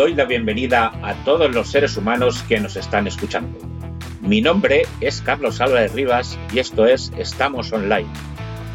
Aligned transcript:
Doy 0.00 0.14
la 0.14 0.24
bienvenida 0.24 0.92
a 1.02 1.12
todos 1.26 1.54
los 1.54 1.70
seres 1.70 1.94
humanos 1.94 2.42
que 2.48 2.58
nos 2.58 2.74
están 2.74 3.06
escuchando. 3.06 3.58
Mi 4.22 4.40
nombre 4.40 4.86
es 5.02 5.20
Carlos 5.20 5.60
Álvarez 5.60 5.92
Rivas 5.92 6.38
y 6.54 6.58
esto 6.58 6.86
es 6.86 7.12
Estamos 7.18 7.70
Online, 7.70 8.08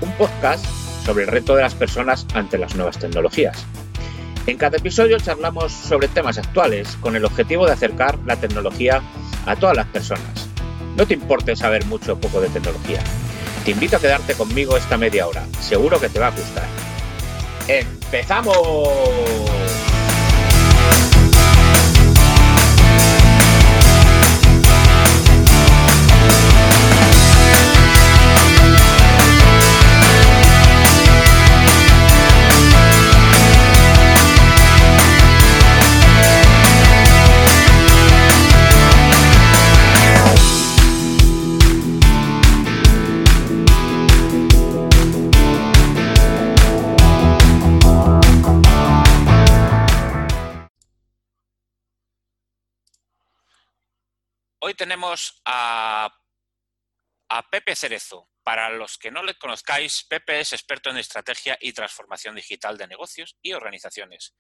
un 0.01 0.11
podcast 0.19 0.63
sobre 1.03 1.23
el 1.23 1.31
reto 1.31 1.55
de 1.55 1.63
las 1.63 1.73
personas 1.73 2.27
ante 2.35 2.59
las 2.59 2.75
nuevas 2.75 2.99
tecnologías. 2.99 3.65
En 4.45 4.57
cada 4.57 4.77
episodio 4.77 5.17
charlamos 5.17 5.71
sobre 5.71 6.09
temas 6.09 6.37
actuales 6.37 6.95
con 7.01 7.15
el 7.15 7.25
objetivo 7.25 7.65
de 7.65 7.73
acercar 7.73 8.19
la 8.27 8.35
tecnología 8.35 9.01
a 9.47 9.55
todas 9.55 9.75
las 9.75 9.87
personas. 9.87 10.47
No 10.95 11.07
te 11.07 11.15
importe 11.15 11.55
saber 11.55 11.85
mucho 11.85 12.13
o 12.13 12.19
poco 12.19 12.39
de 12.39 12.49
tecnología. 12.49 12.99
Te 13.65 13.71
invito 13.71 13.97
a 13.97 13.99
quedarte 13.99 14.35
conmigo 14.35 14.77
esta 14.77 14.95
media 14.95 15.25
hora. 15.25 15.43
Seguro 15.59 15.99
que 15.99 16.09
te 16.09 16.19
va 16.19 16.27
a 16.27 16.31
gustar. 16.37 16.67
¡Empezamos! 17.67 19.54
Hoy 54.67 54.73
tenemos 54.73 55.43
a, 55.45 56.11
Pepe 57.51 57.75
Cerezo. 57.75 58.31
Para 58.41 58.71
los 58.71 58.97
que 58.97 59.11
no 59.11 59.21
le 59.21 59.37
conozcáis, 59.37 60.07
Pepe 60.09 60.39
es 60.39 60.53
experto 60.53 60.89
en 60.89 60.97
estrategia 60.97 61.55
y 61.61 61.71
transformación 61.71 62.33
digital 62.33 62.75
de 62.75 62.87
negocios 62.87 63.37
y 63.43 63.53
organizaciones. 63.53 64.35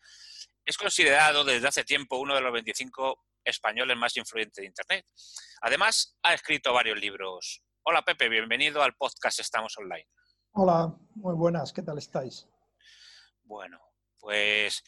Es 0.65 0.79
considerado 0.79 1.43
desde 1.43 1.67
hace 1.67 1.83
tiempo 1.83 2.17
uno 2.17 2.33
de 2.33 2.41
los 2.41 2.51
25 2.53 3.23
españoles 3.43 3.95
más 3.97 4.17
influyentes 4.17 4.63
de 4.63 4.65
Internet. 4.65 5.05
Además, 5.61 6.17
ha 6.23 6.33
escrito 6.33 6.73
varios 6.73 6.99
libros. 6.99 7.61
Hola 7.83 8.01
Pepe, 8.01 8.27
bienvenido 8.27 8.81
al 8.81 8.95
podcast 8.95 9.39
Estamos 9.41 9.77
Online. 9.77 10.09
Hola, 10.53 10.91
muy 11.13 11.35
buenas, 11.35 11.71
¿qué 11.71 11.83
tal 11.83 11.99
estáis? 11.99 12.47
Bueno, 13.43 13.79
pues 14.19 14.83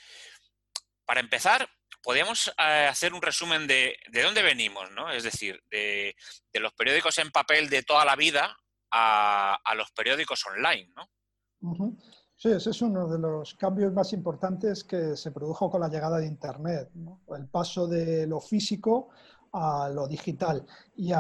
para 1.06 1.20
empezar, 1.20 1.70
podríamos 2.02 2.48
eh, 2.58 2.88
hacer 2.90 3.14
un 3.14 3.22
resumen 3.22 3.68
de, 3.68 3.98
de, 4.10 4.24
dónde 4.24 4.42
venimos, 4.42 4.90
¿no? 4.92 5.12
Es 5.12 5.24
decir, 5.24 5.62
de, 5.70 6.16
los 6.54 6.74
periódicos 6.74 7.18
en 7.18 7.32
papel 7.32 7.70
de 7.70 7.84
toda 7.84 8.06
la 8.06 8.16
vida 8.16 8.56
a, 8.92 9.74
los 9.76 9.92
periódicos 9.92 10.44
online, 10.46 10.92
¿no? 10.96 11.98
Sí, 12.36 12.50
ese 12.50 12.70
es 12.70 12.82
uno 12.82 13.08
de 13.08 13.20
los 13.20 13.56
cambios 13.56 13.92
más 13.94 14.14
importantes 14.14 14.84
que 14.84 15.18
se 15.18 15.32
produjo 15.32 15.70
con 15.70 15.82
la 15.82 15.90
llegada 15.90 16.20
de 16.20 16.28
Internet, 16.28 16.90
el 17.36 17.48
paso 17.48 17.88
de 17.88 18.28
lo 18.28 18.40
físico 18.40 19.10
a 19.58 19.90
lo 19.90 20.08
digital. 20.08 20.66
Y 20.96 21.12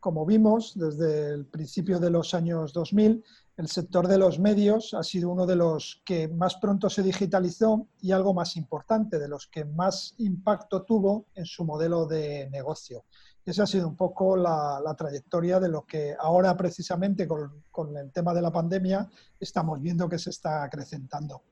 como 0.00 0.26
vimos 0.26 0.72
desde 0.76 1.30
el 1.34 1.46
principio 1.46 1.98
de 1.98 2.10
los 2.10 2.34
años 2.34 2.72
2000, 2.72 3.24
el 3.56 3.68
sector 3.68 4.08
de 4.08 4.18
los 4.18 4.38
medios 4.38 4.94
ha 4.94 5.02
sido 5.02 5.30
uno 5.30 5.46
de 5.46 5.54
los 5.54 6.02
que 6.04 6.28
más 6.28 6.56
pronto 6.56 6.88
se 6.88 7.02
digitalizó 7.02 7.88
y 8.00 8.12
algo 8.12 8.32
más 8.32 8.56
importante, 8.56 9.18
de 9.18 9.28
los 9.28 9.46
que 9.46 9.64
más 9.64 10.14
impacto 10.18 10.82
tuvo 10.82 11.26
en 11.34 11.44
su 11.44 11.64
modelo 11.64 12.06
de 12.06 12.48
negocio. 12.50 13.04
Esa 13.44 13.64
ha 13.64 13.66
sido 13.66 13.86
un 13.86 13.96
poco 13.96 14.36
la, 14.36 14.94
trayectoria 14.96 15.60
de 15.60 15.68
lo 15.68 15.84
que 15.84 16.16
ahora 16.18 16.56
precisamente 16.56 17.28
con, 17.28 17.64
con 17.70 17.96
el 17.96 18.10
tema 18.12 18.32
de 18.32 18.42
la 18.42 18.50
pandemia 18.50 19.08
estamos 19.38 19.80
viendo 19.80 20.08
que 20.08 20.18
se 20.18 20.30
está 20.30 20.62
acrecentando. 20.62 21.42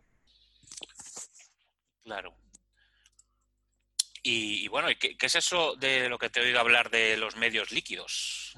Claro. 2.02 2.37
Y, 4.22 4.68
bueno, 4.68 4.88
¿qué, 4.98 5.16
es 5.20 5.34
eso 5.34 5.76
de 5.76 6.08
lo 6.08 6.18
que 6.18 6.30
te 6.30 6.40
oigo 6.40 6.58
hablar 6.58 6.90
de 6.90 7.16
los 7.16 7.36
medios 7.36 7.72
líquidos? 7.72 8.54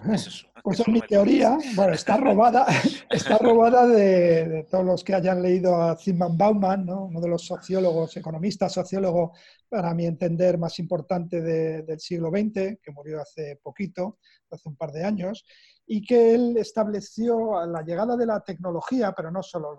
Pues 0.63 0.81
en 0.87 0.93
mi 0.93 1.01
teoría, 1.03 1.57
bueno, 1.75 1.93
está 1.93 2.17
robada, 2.17 2.67
está 3.11 3.39
robada 3.39 3.87
de, 3.87 4.67
todos 4.71 4.85
los 4.85 5.05
que 5.05 5.15
hayan 5.15 5.43
leído 5.43 5.81
a 5.83 5.97
Zygmunt 5.97 6.37
Bauman, 6.37 6.89
uno 6.89 7.21
de 7.21 7.29
los 7.29 7.45
sociólogos, 7.45 8.17
economistas, 8.17 8.73
sociólogo, 8.73 9.33
para 9.69 9.95
mi 9.95 10.07
entender, 10.07 10.59
más 10.59 10.79
importante 10.79 11.41
del 11.41 12.01
siglo 12.01 12.31
XX, 12.31 12.79
que 12.83 12.93
murió 12.93 13.21
hace 13.21 13.57
poquito, 13.63 14.19
hace 14.51 14.69
un 14.69 14.77
par 14.77 14.91
de 14.93 15.05
años, 15.05 15.45
y 15.87 16.03
que 16.03 16.35
él 16.35 16.57
estableció 16.57 17.65
la 17.67 17.83
llegada 17.83 18.17
de 18.17 18.27
la 18.27 18.41
tecnología, 18.41 19.13
pero 19.13 19.31
no 19.31 19.43
solo, 19.43 19.77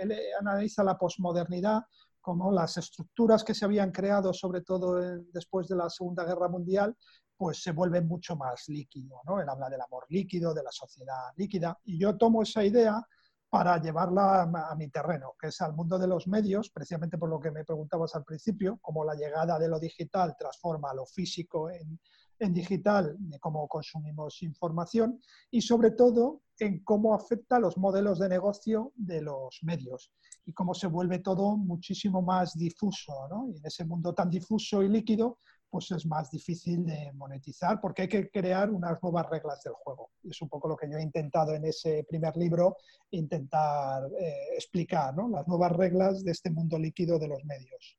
él 0.00 0.14
analiza 0.40 0.84
la 0.84 0.96
posmodernidad 0.96 1.82
como 2.26 2.50
las 2.50 2.76
estructuras 2.76 3.44
que 3.44 3.54
se 3.54 3.64
habían 3.64 3.92
creado, 3.92 4.32
sobre 4.32 4.62
todo 4.62 4.96
después 5.32 5.68
de 5.68 5.76
la 5.76 5.88
Segunda 5.88 6.24
Guerra 6.24 6.48
Mundial, 6.48 6.96
pues 7.36 7.62
se 7.62 7.70
vuelven 7.70 8.08
mucho 8.08 8.34
más 8.34 8.64
líquido. 8.66 9.20
¿no? 9.24 9.40
Él 9.40 9.48
habla 9.48 9.70
del 9.70 9.80
amor 9.80 10.06
líquido, 10.08 10.52
de 10.52 10.64
la 10.64 10.72
sociedad 10.72 11.30
líquida, 11.36 11.78
y 11.84 12.00
yo 12.00 12.16
tomo 12.16 12.42
esa 12.42 12.64
idea 12.64 13.00
para 13.48 13.80
llevarla 13.80 14.42
a, 14.42 14.74
mi 14.74 14.88
terreno, 14.88 15.34
que 15.40 15.50
es 15.50 15.60
al 15.60 15.74
mundo 15.74 16.00
de 16.00 16.08
los 16.08 16.26
medios, 16.26 16.68
precisamente 16.70 17.16
por 17.16 17.28
lo 17.28 17.38
que 17.38 17.52
me 17.52 17.64
preguntabas 17.64 18.16
al 18.16 18.24
principio, 18.24 18.80
cómo 18.82 19.04
la 19.04 19.14
llegada 19.14 19.56
de 19.60 19.68
lo 19.68 19.78
digital 19.78 20.34
transforma 20.36 20.92
lo 20.94 21.06
físico 21.06 21.70
en, 21.70 22.00
en 22.38 22.54
digital, 22.54 23.16
de 23.18 23.38
cómo 23.38 23.66
consumimos 23.68 24.42
información 24.42 25.20
y 25.50 25.60
sobre 25.60 25.90
todo 25.92 26.42
en 26.58 26.82
cómo 26.84 27.14
afecta 27.14 27.58
los 27.58 27.76
modelos 27.76 28.18
de 28.18 28.28
negocio 28.28 28.92
de 28.94 29.22
los 29.22 29.58
medios 29.62 30.12
y 30.44 30.52
cómo 30.52 30.74
se 30.74 30.86
vuelve 30.86 31.18
todo 31.18 31.56
muchísimo 31.56 32.22
más 32.22 32.54
difuso. 32.56 33.12
¿no? 33.28 33.48
Y 33.48 33.58
en 33.58 33.66
ese 33.66 33.84
mundo 33.84 34.14
tan 34.14 34.30
difuso 34.30 34.82
y 34.82 34.88
líquido, 34.88 35.38
pues 35.68 35.90
es 35.90 36.06
más 36.06 36.30
difícil 36.30 36.86
de 36.86 37.12
monetizar 37.14 37.80
porque 37.80 38.02
hay 38.02 38.08
que 38.08 38.30
crear 38.30 38.70
unas 38.70 39.02
nuevas 39.02 39.28
reglas 39.28 39.62
del 39.62 39.74
juego. 39.74 40.10
Es 40.24 40.40
un 40.40 40.48
poco 40.48 40.68
lo 40.68 40.76
que 40.76 40.88
yo 40.90 40.96
he 40.96 41.02
intentado 41.02 41.54
en 41.54 41.64
ese 41.64 42.06
primer 42.08 42.36
libro, 42.36 42.76
intentar 43.10 44.04
eh, 44.18 44.54
explicar 44.54 45.14
¿no? 45.14 45.28
las 45.28 45.46
nuevas 45.48 45.72
reglas 45.72 46.22
de 46.24 46.30
este 46.30 46.50
mundo 46.50 46.78
líquido 46.78 47.18
de 47.18 47.28
los 47.28 47.44
medios. 47.44 47.98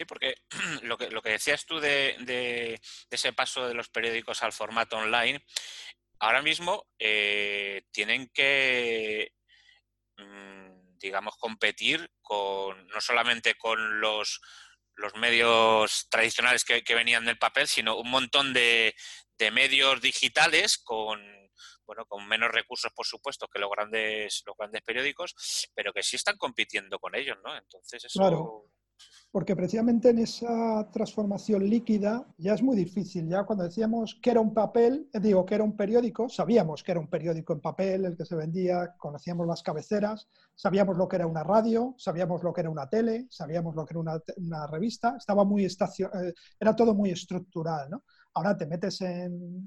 Sí, 0.00 0.06
porque 0.06 0.34
lo 0.82 0.96
que, 0.96 1.10
lo 1.10 1.20
que 1.20 1.32
decías 1.32 1.66
tú 1.66 1.78
de, 1.78 2.80
ese 3.10 3.32
paso 3.34 3.68
de 3.68 3.74
los 3.74 3.90
periódicos 3.90 4.42
al 4.42 4.54
formato 4.54 4.96
online, 4.96 5.44
ahora 6.20 6.40
mismo 6.40 6.86
eh, 6.98 7.82
tienen 7.90 8.30
que, 8.32 9.34
mm, 10.16 10.96
digamos, 10.96 11.36
competir 11.36 12.10
con 12.22 12.88
no 12.88 13.00
solamente 13.02 13.56
con 13.56 14.00
los, 14.00 14.40
los 14.94 15.14
medios 15.16 16.08
tradicionales 16.08 16.64
que, 16.64 16.94
venían 16.94 17.26
del 17.26 17.36
papel, 17.36 17.68
sino 17.68 17.98
un 17.98 18.10
montón 18.10 18.54
de, 18.54 18.94
medios 19.52 20.00
digitales 20.00 20.78
con, 20.78 21.20
bueno, 21.84 22.06
con 22.06 22.26
menos 22.26 22.50
recursos, 22.50 22.90
por 22.94 23.04
supuesto, 23.04 23.48
que 23.48 23.58
los 23.58 23.70
grandes, 23.70 24.42
los 24.46 24.56
grandes 24.56 24.80
periódicos, 24.80 25.68
pero 25.74 25.92
que 25.92 26.02
sí 26.02 26.16
están 26.16 26.38
compitiendo 26.38 26.98
con 26.98 27.14
ellos, 27.14 27.36
¿no? 27.44 27.54
Entonces 27.54 28.02
eso 28.02 28.69
porque 29.32 29.54
precisamente 29.54 30.10
en 30.10 30.18
esa 30.18 30.88
transformación 30.92 31.68
líquida 31.68 32.26
ya 32.38 32.54
es 32.54 32.62
muy 32.62 32.76
difícil. 32.76 33.28
Ya 33.28 33.44
cuando 33.44 33.64
decíamos 33.64 34.18
que 34.20 34.30
era 34.30 34.40
un 34.40 34.52
papel, 34.52 35.08
eh, 35.12 35.20
digo 35.20 35.46
que 35.46 35.54
era 35.54 35.64
un 35.64 35.76
periódico, 35.76 36.28
sabíamos 36.28 36.82
que 36.82 36.92
era 36.92 37.00
un 37.00 37.08
periódico 37.08 37.52
en 37.52 37.60
papel 37.60 38.04
el 38.04 38.16
que 38.16 38.24
se 38.24 38.34
vendía, 38.34 38.94
conocíamos 38.98 39.46
las 39.46 39.62
cabeceras, 39.62 40.28
sabíamos 40.54 40.96
lo 40.96 41.08
que 41.08 41.16
era 41.16 41.26
una 41.26 41.44
radio, 41.44 41.94
sabíamos 41.96 42.42
lo 42.42 42.52
que 42.52 42.62
era 42.62 42.70
una 42.70 42.88
tele, 42.88 43.26
sabíamos 43.30 43.74
lo 43.76 43.86
que 43.86 43.94
era 43.94 44.00
una, 44.00 44.66
revista, 44.66 45.16
estaba 45.16 45.44
muy 45.44 45.64
estacion... 45.64 46.10
Eh, 46.14 46.34
era 46.58 46.74
todo 46.74 46.94
muy 46.94 47.10
estructural. 47.10 47.88
¿no? 47.90 48.02
Ahora 48.34 48.56
te 48.56 48.66
metes 48.66 49.00
en 49.00 49.64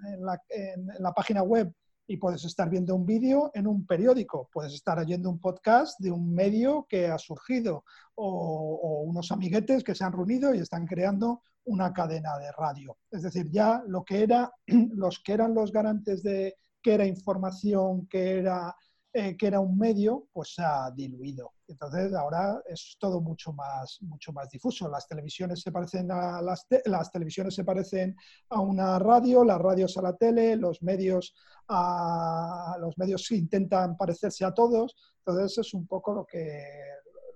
la 0.99 1.13
página 1.13 1.43
web 1.43 1.73
y 2.07 2.17
puedes 2.17 2.43
estar 2.45 2.69
viendo 2.69 2.95
un 2.95 3.05
vídeo 3.05 3.51
en 3.53 3.67
un 3.67 3.85
periódico, 3.85 4.49
puedes 4.51 4.73
estar 4.73 4.99
oyendo 4.99 5.29
un 5.29 5.39
podcast 5.39 5.99
de 5.99 6.11
un 6.11 6.33
medio 6.33 6.85
que 6.89 7.07
ha 7.07 7.17
surgido 7.17 7.85
o, 8.15 9.03
unos 9.05 9.31
amiguetes 9.31 9.83
que 9.83 9.95
se 9.95 10.03
han 10.03 10.11
reunido 10.11 10.53
y 10.53 10.59
están 10.59 10.85
creando 10.85 11.41
una 11.65 11.93
cadena 11.93 12.37
de 12.37 12.51
radio. 12.51 12.97
Es 13.09 13.21
decir, 13.21 13.49
ya 13.49 13.81
lo 13.87 14.03
que 14.03 14.23
era, 14.23 14.51
los 14.67 15.19
que 15.19 15.33
eran 15.33 15.53
los 15.53 15.71
garantes 15.71 16.23
de 16.23 16.55
que 16.81 16.93
era 16.93 17.05
información, 17.05 18.07
que 18.07 18.39
era 18.39 18.75
eh, 19.15 19.37
que 19.37 19.45
era 19.45 19.59
un 19.59 19.77
medio, 19.77 20.27
pues 20.33 20.55
se 20.55 20.63
ha 20.63 20.89
diluido. 20.89 21.53
Entonces 21.67 22.13
ahora 22.13 22.59
es 22.67 22.97
todo 22.99 23.21
mucho 23.21 23.53
más, 23.53 23.99
mucho 24.01 24.33
más 24.33 24.49
difuso. 24.49 24.89
Las 24.89 25.07
televisiones 25.07 25.61
se 25.61 25.71
parecen 25.71 26.11
a 26.11 26.41
las, 26.41 26.65
las 26.85 27.11
televisiones 27.11 27.53
se 27.53 27.63
parecen 27.63 28.15
a 28.49 28.59
una 28.59 28.97
radio, 28.97 29.43
las 29.43 29.61
radios 29.61 29.95
a 29.97 30.01
la 30.01 30.17
tele, 30.17 30.55
los 30.55 30.81
medios 30.81 31.35
a 31.67 32.75
los 32.79 32.97
medios 32.97 33.29
intentan 33.31 33.95
parecerse 33.97 34.45
a 34.45 34.53
todos. 34.53 34.95
Entonces 35.19 35.59
es 35.59 35.73
un 35.75 35.85
poco 35.85 36.13
lo 36.13 36.25
que 36.25 36.63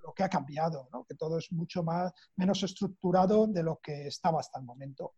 lo 0.07 0.13
que 0.13 0.23
ha 0.23 0.30
cambiado, 0.30 0.89
¿no? 0.91 1.03
que 1.03 1.15
todo 1.15 1.38
es 1.38 1.51
mucho 1.51 1.83
más, 1.83 2.13
menos 2.38 2.63
estructurado 2.63 3.45
de 3.45 3.62
lo 3.62 3.80
que 3.83 4.07
estaba 4.07 4.39
hasta 4.39 4.57
el 4.57 4.65
momento. 4.65 5.13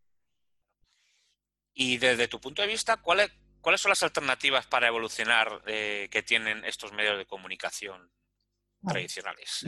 Y 1.75 1.97
desde 1.97 2.27
tu 2.27 2.41
punto 2.41 2.63
de 2.63 2.67
vista, 2.67 2.97
¿cuáles, 2.97 3.29
cuáles 3.61 3.81
son 3.81 3.89
las 3.89 4.03
alternativas 4.03 4.67
para 4.67 4.87
evolucionar 4.87 5.61
eh, 5.67 6.07
que 6.11 6.23
tienen 6.23 6.63
estos 6.65 6.93
medios 6.93 7.17
de 7.17 7.25
comunicación 7.25 8.11
tradicionales? 8.85 9.65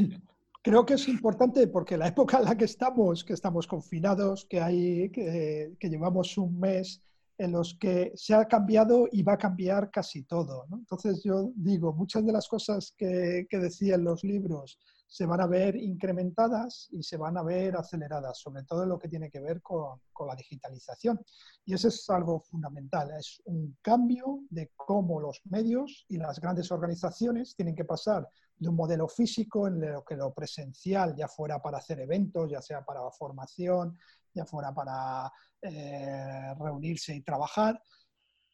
Creo 0.63 0.85
que 0.85 0.93
es 0.93 1.07
importante 1.07 1.67
porque 1.67 1.97
la 1.97 2.07
época 2.07 2.37
en 2.37 2.45
la 2.45 2.55
que 2.55 2.65
estamos, 2.65 3.23
que 3.23 3.33
estamos 3.33 3.65
confinados, 3.65 4.45
que, 4.45 4.61
hay, 4.61 5.09
que, 5.09 5.75
llevamos 5.81 6.37
un 6.37 6.59
mes 6.59 7.01
en 7.37 7.51
los 7.51 7.73
que 7.79 8.11
se 8.15 8.35
ha 8.35 8.47
cambiado 8.47 9.07
y 9.11 9.23
va 9.23 9.33
a 9.33 9.37
cambiar 9.37 9.89
casi 9.89 10.23
todo. 10.23 10.67
Entonces 10.71 11.23
yo 11.23 11.51
digo, 11.55 11.93
muchas 11.93 12.23
de 12.23 12.31
las 12.31 12.47
cosas 12.47 12.93
que, 12.95 13.47
que 13.49 13.57
decían 13.57 14.03
los 14.03 14.23
libros 14.23 14.77
se 15.11 15.25
van 15.25 15.41
a 15.41 15.45
ver 15.45 15.75
incrementadas 15.75 16.87
y 16.89 17.03
se 17.03 17.17
van 17.17 17.37
a 17.37 17.43
ver 17.43 17.75
aceleradas, 17.75 18.39
sobre 18.39 18.63
todo 18.63 18.83
en 18.83 18.89
lo 18.89 18.97
que 18.97 19.09
tiene 19.09 19.29
que 19.29 19.41
ver 19.41 19.61
con, 19.61 19.99
con, 20.13 20.25
la 20.25 20.35
digitalización. 20.35 21.19
Y 21.65 21.73
eso 21.73 21.89
es 21.89 22.09
algo 22.09 22.39
fundamental, 22.39 23.11
es 23.19 23.41
un 23.43 23.77
cambio 23.81 24.39
de 24.49 24.71
cómo 24.77 25.19
los 25.19 25.41
medios 25.49 26.05
y 26.07 26.15
las 26.15 26.39
grandes 26.39 26.71
organizaciones 26.71 27.53
tienen 27.57 27.75
que 27.75 27.83
pasar 27.83 28.25
de 28.55 28.69
un 28.69 28.75
modelo 28.77 29.09
físico 29.09 29.67
en 29.67 29.81
lo 29.81 30.05
que 30.05 30.15
lo 30.15 30.33
presencial, 30.33 31.13
ya 31.13 31.27
fuera 31.27 31.61
para 31.61 31.79
hacer 31.79 31.99
eventos, 31.99 32.49
ya 32.49 32.61
sea 32.61 32.85
para 32.85 33.01
formación, 33.11 33.97
ya 34.33 34.45
fuera 34.45 34.73
para 34.73 35.29
eh, 35.61 36.55
reunirse 36.57 37.13
y 37.13 37.21
trabajar, 37.21 37.81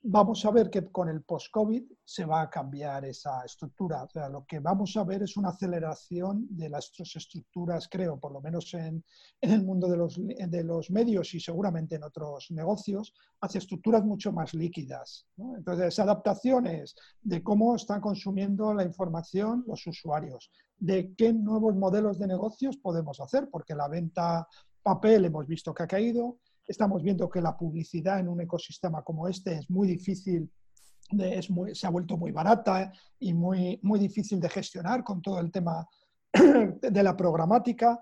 vamos 0.01 0.45
a 0.45 0.51
ver 0.51 0.69
que 0.69 0.85
con 0.91 1.09
el 1.09 1.23
post-COVID 1.23 1.83
se 2.03 2.25
va 2.25 2.41
a 2.41 2.49
cambiar 2.49 3.05
esa 3.05 3.43
estructura. 3.43 4.03
O 4.03 4.09
sea, 4.09 4.29
lo 4.29 4.45
que 4.45 4.59
vamos 4.59 4.95
a 4.95 5.03
ver 5.03 5.23
es 5.23 5.35
una 5.37 5.49
aceleración 5.49 6.47
de 6.49 6.69
las 6.69 6.91
estructuras, 6.97 7.87
creo, 7.89 8.19
por 8.19 8.31
lo 8.31 8.41
menos 8.41 8.73
en, 8.73 9.03
el 9.41 9.63
mundo 9.63 9.87
de 9.87 9.97
los, 9.97 10.15
de 10.17 10.63
los, 10.63 10.91
medios 10.91 11.33
y 11.33 11.39
seguramente 11.39 11.95
en 11.95 12.03
otros 12.03 12.51
negocios, 12.51 13.13
hacia 13.41 13.59
estructuras 13.59 14.03
mucho 14.03 14.31
más 14.31 14.53
líquidas. 14.53 15.25
Entonces, 15.37 15.99
adaptaciones 15.99 16.95
de 17.21 17.43
cómo 17.43 17.75
están 17.75 18.01
consumiendo 18.01 18.73
la 18.73 18.83
información 18.83 19.63
los 19.67 19.85
usuarios, 19.87 20.51
de 20.77 21.13
qué 21.15 21.33
nuevos 21.33 21.75
modelos 21.75 22.19
de 22.19 22.27
negocios 22.27 22.77
podemos 22.77 23.19
hacer, 23.19 23.49
porque 23.49 23.75
la 23.75 23.87
venta 23.87 24.47
papel 24.87 25.25
hemos 25.25 25.45
visto 25.45 25.73
que 25.73 25.83
ha 25.83 25.87
caído, 25.87 26.37
Estamos 26.67 27.01
viendo 27.01 27.29
que 27.29 27.41
la 27.41 27.57
publicidad 27.57 28.19
en 28.19 28.27
un 28.27 28.41
ecosistema 28.41 29.01
como 29.01 29.27
este 29.27 29.53
es 29.53 29.69
muy 29.69 29.87
difícil, 29.87 30.51
es 31.17 31.47
se 31.73 31.87
ha 31.87 31.89
vuelto 31.89 32.17
muy 32.17 32.31
barata 32.31 32.91
y 33.19 33.33
muy, 33.33 33.79
muy 33.83 33.99
difícil 33.99 34.39
de 34.41 34.49
gestionar 34.49 35.03
con 35.03 35.21
todo 35.21 35.39
el 35.39 35.49
tema 35.49 35.87
de 36.33 37.03
la 37.03 37.15
programática. 37.15 38.01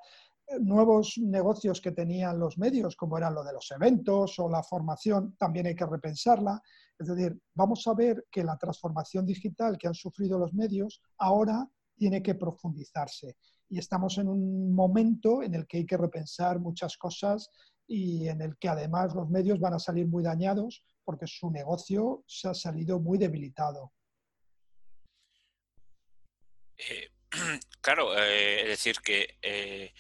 Nuevos 0.60 1.18
negocios 1.20 1.80
que 1.80 1.92
tenían 1.92 2.40
los 2.40 2.58
medios, 2.58 2.96
como 2.96 3.18
eran 3.18 3.36
lo 3.36 3.44
de 3.44 3.54
los 3.54 3.70
eventos 3.72 4.40
o 4.40 4.50
la 4.50 4.64
formación, 4.64 5.36
también 5.38 5.68
hay 5.68 5.76
que 5.76 5.86
repensarla. 5.86 6.60
Es 6.98 7.08
decir, 7.08 7.40
vamos 7.54 7.86
a 7.88 7.94
ver 7.94 8.26
que 8.32 8.44
la 8.44 8.58
transformación 8.58 9.26
digital 9.26 9.78
que 9.78 9.88
han 9.88 9.96
sufrido 9.96 10.40
los 10.40 10.54
medios 10.54 11.02
ahora 11.20 11.68
tiene 11.96 12.24
que 12.24 12.36
profundizarse. 12.36 13.38
Y 13.70 13.80
estamos 13.80 14.18
en 14.18 14.28
un 14.28 14.74
momento 14.74 15.42
en 15.42 15.56
el 15.56 15.68
que 15.68 15.78
hay 15.78 15.86
que 15.86 15.98
repensar 15.98 16.60
muchas 16.60 16.98
cosas 16.98 17.50
y 17.88 18.28
en 18.28 18.42
el 18.42 18.58
que 18.58 18.70
además 18.70 19.14
los 19.14 19.30
medios 19.30 19.60
van 19.60 19.74
a 19.74 19.80
salir 19.80 20.08
muy 20.08 20.24
dañados 20.24 20.84
porque 21.04 21.28
su 21.28 21.52
negocio 21.52 22.24
se 22.28 22.50
ha 22.50 22.54
salido 22.54 23.00
muy 23.00 23.18
debilitado. 23.18 23.94
Eh, 26.78 27.10
claro, 27.82 28.18
eh, 28.18 28.62
es 28.64 28.68
decir 28.68 28.98
que, 29.04 29.38
eh, 29.42 29.94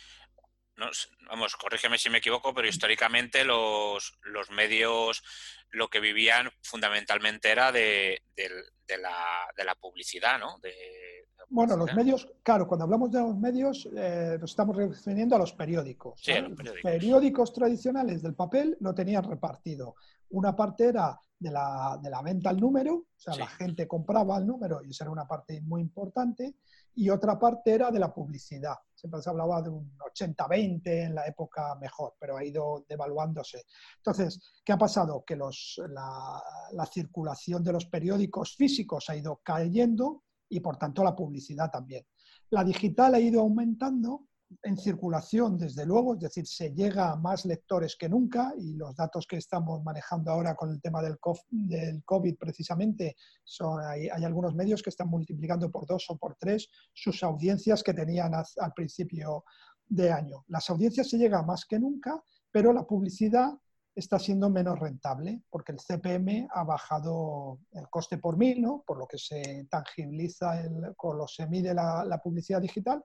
vamos, 1.29 1.55
corrígeme 1.55 1.97
si 1.97 2.09
me 2.09 2.19
equivoco, 2.19 2.53
pero 2.53 2.67
históricamente 2.67 3.43
los, 3.43 4.17
los 4.23 4.49
medios 4.51 5.23
lo 5.71 5.89
que 5.89 5.99
vivían 5.99 6.49
fundamentalmente 6.63 7.51
era 7.51 7.71
de, 7.71 8.21
la, 8.87 9.47
de 9.57 9.63
la, 9.63 9.75
publicidad, 9.75 10.39
¿no? 10.39 10.57
De, 10.59 10.73
bueno, 11.49 11.75
los 11.75 11.93
medios, 11.93 12.27
claro, 12.43 12.67
cuando 12.67 12.85
hablamos 12.85 13.11
de 13.11 13.19
los 13.19 13.37
medios 13.37 13.87
eh, 13.95 14.37
nos 14.39 14.51
estamos 14.51 14.75
refiriendo 14.75 15.35
a 15.35 15.39
los 15.39 15.53
periódicos. 15.53 16.19
Sí, 16.21 16.33
los 16.33 16.55
periódicos. 16.55 16.91
periódicos. 16.91 17.53
tradicionales 17.53 18.21
del 18.21 18.35
papel 18.35 18.77
lo 18.79 18.93
tenían 18.95 19.23
repartido. 19.23 19.95
Una 20.29 20.55
parte 20.55 20.85
era 20.85 21.19
de 21.37 21.51
la, 21.51 21.99
de 22.01 22.09
la 22.09 22.21
venta 22.21 22.49
al 22.49 22.59
número, 22.59 22.93
o 22.95 23.07
sea, 23.15 23.35
la 23.35 23.47
gente 23.47 23.87
compraba 23.87 24.37
el 24.37 24.47
número 24.47 24.81
y 24.83 24.89
esa 24.89 25.03
era 25.03 25.11
una 25.11 25.27
parte 25.27 25.61
muy 25.61 25.81
importante, 25.81 26.55
y 26.95 27.09
otra 27.09 27.37
parte 27.37 27.71
era 27.71 27.91
de 27.91 27.99
la 27.99 28.13
publicidad. 28.13 28.75
Siempre 28.93 29.21
se 29.21 29.29
hablaba 29.29 29.61
de 29.61 29.69
un 29.69 29.97
80-20 29.97 30.81
en 30.85 31.15
la 31.15 31.27
época 31.27 31.75
mejor, 31.75 32.15
pero 32.19 32.37
ha 32.37 32.43
ido 32.43 32.85
devaluándose. 32.87 33.63
Entonces, 33.97 34.61
¿qué 34.63 34.71
ha 34.71 34.77
pasado? 34.77 35.23
Que 35.25 35.35
los, 35.35 35.81
la, 35.89 36.41
la 36.71 36.85
circulación 36.85 37.63
de 37.63 37.73
los 37.73 37.85
periódicos 37.85 38.55
físicos 38.55 39.09
ha 39.09 39.15
ido 39.15 39.41
cayendo 39.43 40.23
y 40.49 40.59
por 40.61 40.77
tanto 40.77 41.03
la 41.03 41.15
publicidad 41.15 41.69
también. 41.69 42.05
La 42.49 42.63
digital 42.63 43.15
ha 43.15 43.19
ido 43.19 43.41
aumentando 43.41 44.27
en 44.63 44.77
circulación, 44.77 45.57
desde 45.57 45.85
luego, 45.85 46.13
es 46.15 46.19
decir, 46.19 46.45
se 46.45 46.71
llega 46.71 47.11
a 47.11 47.15
más 47.15 47.45
lectores 47.45 47.95
que 47.95 48.09
nunca 48.09 48.53
y 48.57 48.73
los 48.73 48.95
datos 48.95 49.25
que 49.27 49.37
estamos 49.37 49.83
manejando 49.83 50.31
ahora 50.31 50.55
con 50.55 50.71
el 50.71 50.81
tema 50.81 51.01
del 51.01 51.17
COVID, 51.19 52.37
precisamente, 52.37 53.15
son, 53.43 53.83
hay, 53.83 54.07
algunos 54.09 54.55
medios 54.55 54.81
que 54.81 54.89
están 54.89 55.09
multiplicando 55.09 55.69
por 55.69 55.85
dos 55.85 56.05
o 56.09 56.17
por 56.17 56.35
tres 56.35 56.69
sus 56.93 57.23
audiencias 57.23 57.83
que 57.83 57.93
tenían 57.93 58.33
al 58.33 58.73
principio 58.73 59.43
de 59.87 60.11
año. 60.11 60.43
Las 60.47 60.69
audiencias 60.69 61.09
se 61.09 61.17
llegan 61.17 61.45
más 61.45 61.65
que 61.65 61.79
nunca, 61.79 62.21
pero 62.51 62.73
la 62.73 62.85
publicidad 62.85 63.53
está 63.95 64.19
siendo 64.19 64.49
menos 64.49 64.77
rentable 64.77 65.41
porque 65.49 65.71
el 65.71 65.79
CPM 65.79 66.49
ha 66.51 66.63
bajado 66.63 67.59
el 67.71 67.87
coste 67.89 68.17
por 68.17 68.37
mil, 68.37 68.61
¿no? 68.61 68.83
por 68.85 68.97
lo 68.97 69.07
que 69.07 69.17
se 69.17 69.65
tangibiliza, 69.69 70.59
el, 70.61 70.93
con 70.97 71.17
lo 71.17 71.27
se 71.27 71.47
mide 71.47 71.73
la, 71.73 72.19
publicidad 72.21 72.61
digital, 72.61 73.01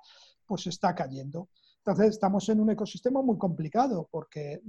pues 0.51 0.67
está 0.67 0.97
cayendo. 0.97 1.49
Entonces 1.79 2.09
estamos 2.09 2.49
en 2.49 2.59
un 2.59 2.71
ecosistema 2.71 3.23
muy 3.23 3.39
complicado 3.39 4.09
porque 4.11 4.61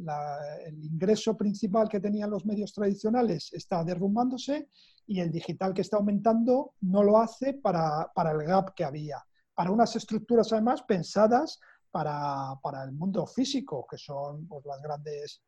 el 0.68 0.86
ingreso 0.86 1.36
principal 1.36 1.90
que 1.90 2.00
tenían 2.00 2.30
los 2.30 2.46
medios 2.46 2.72
tradicionales 2.72 3.52
está 3.52 3.84
derrumbándose 3.84 4.70
y 5.08 5.22
el 5.22 5.32
digital 5.32 5.74
que 5.74 5.82
está 5.82 5.98
aumentando 5.98 6.76
no 6.82 7.02
lo 7.02 7.18
hace 7.18 7.56
para, 7.56 8.12
para 8.14 8.32
el 8.32 8.44
gap 8.44 8.76
que 8.76 8.84
había. 8.84 9.26
Para 9.56 9.72
unas 9.72 9.96
estructuras 9.96 10.54
además 10.54 10.84
pensadas 10.84 11.60
para, 11.90 12.60
para 12.62 12.84
el 12.84 12.92
mundo 12.92 13.26
físico, 13.26 13.88
que 13.90 13.98
son 13.98 14.48
pues, 14.48 14.64
las 14.68 14.80
grandes 14.84 15.42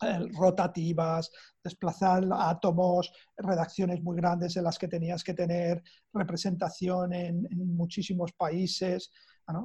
eh, 0.00 0.28
rotativas, 0.32 1.28
desplazar 1.64 2.24
átomos, 2.32 3.12
redacciones 3.36 4.00
muy 4.00 4.16
grandes 4.16 4.56
en 4.56 4.62
las 4.62 4.78
que 4.78 4.86
tenías 4.86 5.24
que 5.24 5.34
tener 5.34 5.82
representación 6.12 7.12
en, 7.12 7.48
muchísimos 7.50 8.32
países. 8.32 9.10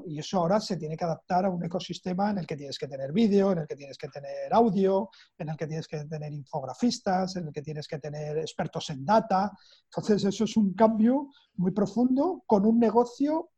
Y 0.06 0.20
eso 0.20 0.38
ahora 0.38 0.60
se 0.60 0.78
tiene 0.78 0.96
que 0.96 1.04
adaptar 1.04 1.46
a 1.46 1.50
un 1.50 1.64
ecosistema 1.64 2.32
en 2.32 2.38
el 2.40 2.48
que 2.48 2.56
tienes 2.56 2.78
que 2.78 2.88
tener 2.88 3.12
vídeo, 3.12 3.52
en 3.52 3.60
el 3.60 3.68
que 3.68 3.76
tienes 3.76 3.98
que 3.98 4.08
tener 4.08 4.54
audio, 4.54 5.10
en 5.38 5.50
el 5.50 5.58
que 5.58 5.68
tienes 5.68 5.88
que 5.88 6.06
tener 6.06 6.32
infografistas, 6.32 7.36
en 7.36 7.48
el 7.48 7.54
que 7.54 7.62
tienes 7.62 7.88
que 7.88 8.00
tener 8.00 8.38
expertos 8.38 8.90
en 8.92 9.06
data. 9.06 9.52
Entonces, 9.86 10.24
eso 10.24 10.46
es 10.46 10.56
un 10.56 10.74
cambio 10.74 11.30
muy 11.56 11.72
profundo 11.72 12.44
con 12.46 12.66
un 12.66 12.80
negocio 12.80 13.50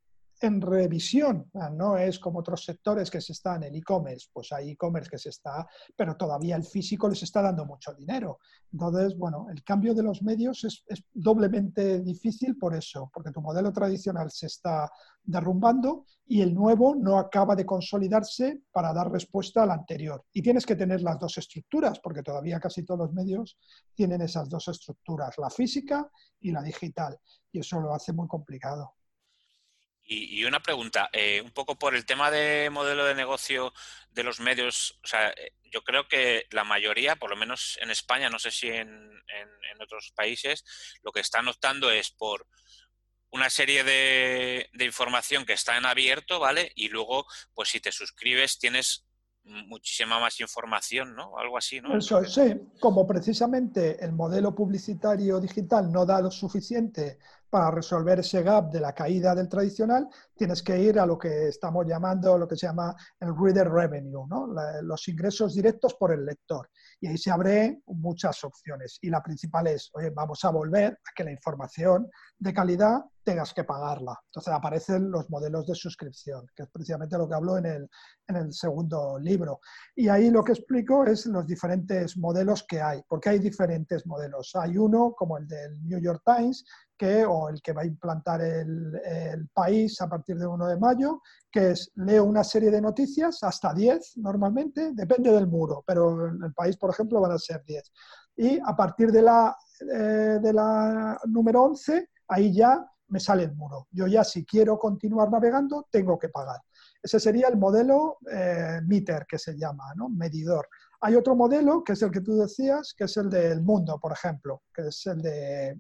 en 0.42 0.62
revisión. 0.62 1.50
No 1.74 1.98
es 1.98 2.20
como 2.20 2.40
otros 2.40 2.64
sectores 2.64 3.10
que 3.10 3.22
se 3.22 3.34
están 3.34 3.64
en 3.64 3.74
el 3.74 3.80
e-commerce, 3.80 4.30
pues 4.32 4.52
hay 4.52 4.72
e-commerce 4.72 5.10
que 5.10 5.18
se 5.18 5.30
está, 5.30 5.68
pero 5.96 6.16
todavía 6.16 6.56
el 6.56 6.64
físico 6.64 7.08
les 7.08 7.24
está 7.24 7.42
dando 7.42 7.66
mucho 7.66 7.94
dinero. 7.94 8.40
Entonces, 8.72 9.18
bueno, 9.18 9.48
el 9.50 9.64
cambio 9.64 9.94
de 9.94 10.04
los 10.04 10.22
medios 10.22 10.64
es, 10.64 10.84
doblemente 11.14 12.02
difícil 12.02 12.58
por 12.58 12.76
eso, 12.76 13.10
porque 13.14 13.32
tu 13.32 13.42
modelo 13.42 13.72
tradicional 13.72 14.30
se 14.32 14.48
está 14.48 14.90
derrumbando 15.24 16.06
y 16.28 16.42
el 16.42 16.54
nuevo 16.54 16.96
no 16.96 17.18
acaba 17.18 17.56
de 17.56 17.66
consolidarse 17.66 18.62
para 18.72 18.94
dar 18.94 19.12
respuesta 19.12 19.64
al 19.64 19.72
anterior. 19.72 20.26
Y 20.34 20.42
tienes 20.42 20.66
que 20.66 20.76
tener 20.76 21.02
las 21.02 21.20
dos 21.20 21.38
estructuras, 21.38 22.00
porque 22.00 22.22
todavía 22.22 22.60
casi 22.60 22.84
todos 22.84 23.00
los 23.00 23.14
medios 23.14 23.58
tienen 23.94 24.22
esas 24.22 24.50
dos 24.50 24.68
estructuras, 24.68 25.36
la 25.38 25.50
física 25.50 26.10
y 26.40 26.52
la 26.52 26.62
digital, 26.62 27.18
y 27.52 27.60
eso 27.60 27.80
lo 27.80 27.94
hace 27.94 28.12
muy 28.14 28.28
complicado. 28.28 28.94
Y, 30.08 30.44
una 30.46 30.62
pregunta, 30.62 31.10
eh, 31.12 31.42
un 31.44 31.52
poco 31.52 31.80
por 31.80 31.96
el 31.96 32.06
tema 32.06 32.30
de 32.30 32.70
modelo 32.70 33.06
de 33.06 33.16
negocio 33.16 33.74
de 34.12 34.24
los 34.24 34.40
medios, 34.40 35.00
o 35.04 35.08
sea, 35.08 35.30
eh, 35.30 35.54
yo 35.64 35.84
creo 35.84 36.08
que 36.08 36.46
la 36.52 36.64
mayoría, 36.64 37.16
por 37.16 37.32
lo 37.32 37.36
menos 37.36 37.80
en 37.82 37.90
España, 37.90 38.30
no 38.30 38.38
sé 38.38 38.52
si 38.52 38.68
en, 38.68 38.90
en, 38.90 39.82
otros 39.82 40.14
países, 40.16 40.64
lo 41.04 41.12
que 41.12 41.20
están 41.20 41.48
optando 41.48 41.92
es 41.92 42.12
por 42.12 42.48
una 43.32 43.50
serie 43.50 43.84
de, 43.84 44.70
de, 44.74 44.86
información 44.86 45.46
que 45.46 45.54
está 45.54 45.76
en 45.76 45.86
abierto, 45.86 46.40
¿vale? 46.40 46.72
Y 46.76 46.88
luego, 46.88 47.26
pues 47.54 47.70
si 47.70 47.82
te 47.82 47.92
suscribes, 47.92 48.58
tienes 48.58 49.06
muchísima 49.46 50.20
más 50.20 50.40
información, 50.40 51.16
¿no? 51.16 51.38
Algo 51.38 51.58
así, 51.58 51.82
¿no? 51.82 51.98
Eso, 51.98 52.24
sí, 52.26 52.56
como 52.80 53.06
precisamente 53.06 54.04
el 54.04 54.12
modelo 54.12 54.56
publicitario 54.56 55.40
digital 55.40 55.92
no 55.92 56.06
da 56.06 56.22
lo 56.22 56.32
suficiente 56.32 57.20
para 57.50 57.72
resolver 57.72 58.20
ese 58.20 58.44
gap 58.44 58.72
de 58.72 58.80
la 58.80 58.94
caída 58.94 59.34
del 59.34 59.48
tradicional, 59.48 60.08
tienes 60.36 60.62
que 60.62 60.80
ir 60.80 61.00
a 61.00 61.06
lo 61.06 61.18
que 61.18 61.48
estamos 61.48 61.86
llamando, 61.86 62.38
lo 62.38 62.48
que 62.48 62.58
se 62.58 62.68
llama 62.68 62.96
el 63.20 63.36
reader 63.38 63.70
revenue, 63.70 64.28
¿no? 64.28 64.48
los 64.82 65.08
ingresos 65.08 65.56
directos 65.56 65.96
por 65.96 66.12
el 66.12 66.26
lector. 66.26 66.70
Y 67.00 67.08
ahí 67.08 67.18
se 67.18 67.32
abren 67.32 67.82
muchas 67.88 68.44
opciones. 68.44 68.98
Y 69.02 69.10
la 69.10 69.24
principal 69.24 69.68
es, 69.68 69.90
oye, 69.94 70.10
vamos 70.10 70.44
a 70.44 70.50
volver 70.50 70.94
a 70.94 71.12
que 71.16 71.24
la 71.24 71.32
información 71.32 72.10
de 72.38 72.54
calidad 72.54 73.04
tengas 73.26 73.54
que 73.54 73.64
pagarla. 73.64 74.18
Entonces 74.26 74.54
aparecen 74.54 75.10
los 75.10 75.30
modelos 75.30 75.66
de 75.66 75.76
suscripción, 75.76 76.46
que 76.56 76.64
es 76.64 76.70
precisamente 76.70 77.18
lo 77.18 77.28
que 77.28 77.34
hablo 77.34 77.58
en 77.58 77.66
el, 77.66 77.90
en 78.28 78.36
el 78.36 78.54
segundo 78.54 79.18
libro. 79.20 79.60
Y 79.96 80.08
ahí 80.08 80.30
lo 80.30 80.44
que 80.44 80.54
explico 80.54 81.04
es 81.06 81.26
los 81.26 81.46
diferentes 81.46 82.16
modelos 82.18 82.64
que 82.64 82.82
hay, 82.82 83.02
porque 83.10 83.30
hay 83.30 83.40
diferentes 83.40 84.06
modelos. 84.06 84.56
Hay 84.56 84.78
uno 84.78 85.14
como 85.18 85.38
el 85.38 85.48
del 85.48 85.86
New 85.88 86.00
York 86.00 86.22
Times, 86.24 86.64
que, 86.98 87.26
o 87.26 87.50
el 87.50 87.62
que 87.62 87.74
va 87.74 87.82
a 87.82 87.86
implantar 87.86 88.42
el, 88.42 89.50
país 89.54 90.02
a 90.02 90.10
partir 90.10 90.38
de 90.38 90.48
1 90.48 90.68
de 90.68 90.78
mayo, 90.78 91.22
que 91.52 91.72
es 91.72 91.92
leo 91.96 92.24
una 92.24 92.44
serie 92.44 92.72
de 92.72 92.82
noticias, 92.82 93.44
hasta 93.44 93.74
10 93.74 94.18
normalmente, 94.18 94.92
depende 94.94 95.32
del 95.32 95.48
muro, 95.48 95.84
pero 95.86 96.28
en 96.28 96.44
el 96.44 96.54
país, 96.54 96.78
por 96.78 96.90
ejemplo, 96.90 97.22
van 97.22 97.32
a 97.32 97.40
ser 97.40 97.64
10. 97.66 97.92
Y 98.38 98.60
a 98.60 98.76
partir 98.76 99.12
de 99.12 99.22
la, 99.22 99.56
eh, 99.82 100.40
de 100.42 100.54
la 100.54 101.20
número 101.26 101.64
11, 101.64 102.10
ahí 102.28 102.54
ya 102.54 102.86
me 103.08 103.20
sale 103.20 103.44
el 103.44 103.56
muro. 103.56 103.88
Yo 103.92 104.08
ya 104.08 104.24
si 104.24 104.46
quiero 104.46 104.78
continuar 104.80 105.32
navegando, 105.32 105.88
tengo 105.92 106.18
que 106.18 106.30
pagar. 106.30 106.62
Ese 107.02 107.20
sería 107.20 107.48
el 107.48 107.58
modelo 107.58 108.18
eh, 108.32 108.82
meter, 108.86 109.26
que 109.28 109.38
se 109.38 109.56
llama, 109.58 109.94
¿no? 109.96 110.10
medidor. 110.10 110.68
Hay 111.02 111.16
otro 111.16 111.36
modelo, 111.36 111.84
que 111.84 111.94
es 111.94 112.02
el 112.02 112.10
que 112.10 112.22
tú 112.22 112.36
decías, 112.36 112.94
que 112.98 113.04
es 113.04 113.16
el 113.18 113.30
del 113.30 113.62
mundo, 113.62 114.00
por 114.00 114.12
ejemplo, 114.12 114.64
que 114.74 114.88
es 114.88 115.06
el 115.06 115.22
de... 115.22 115.80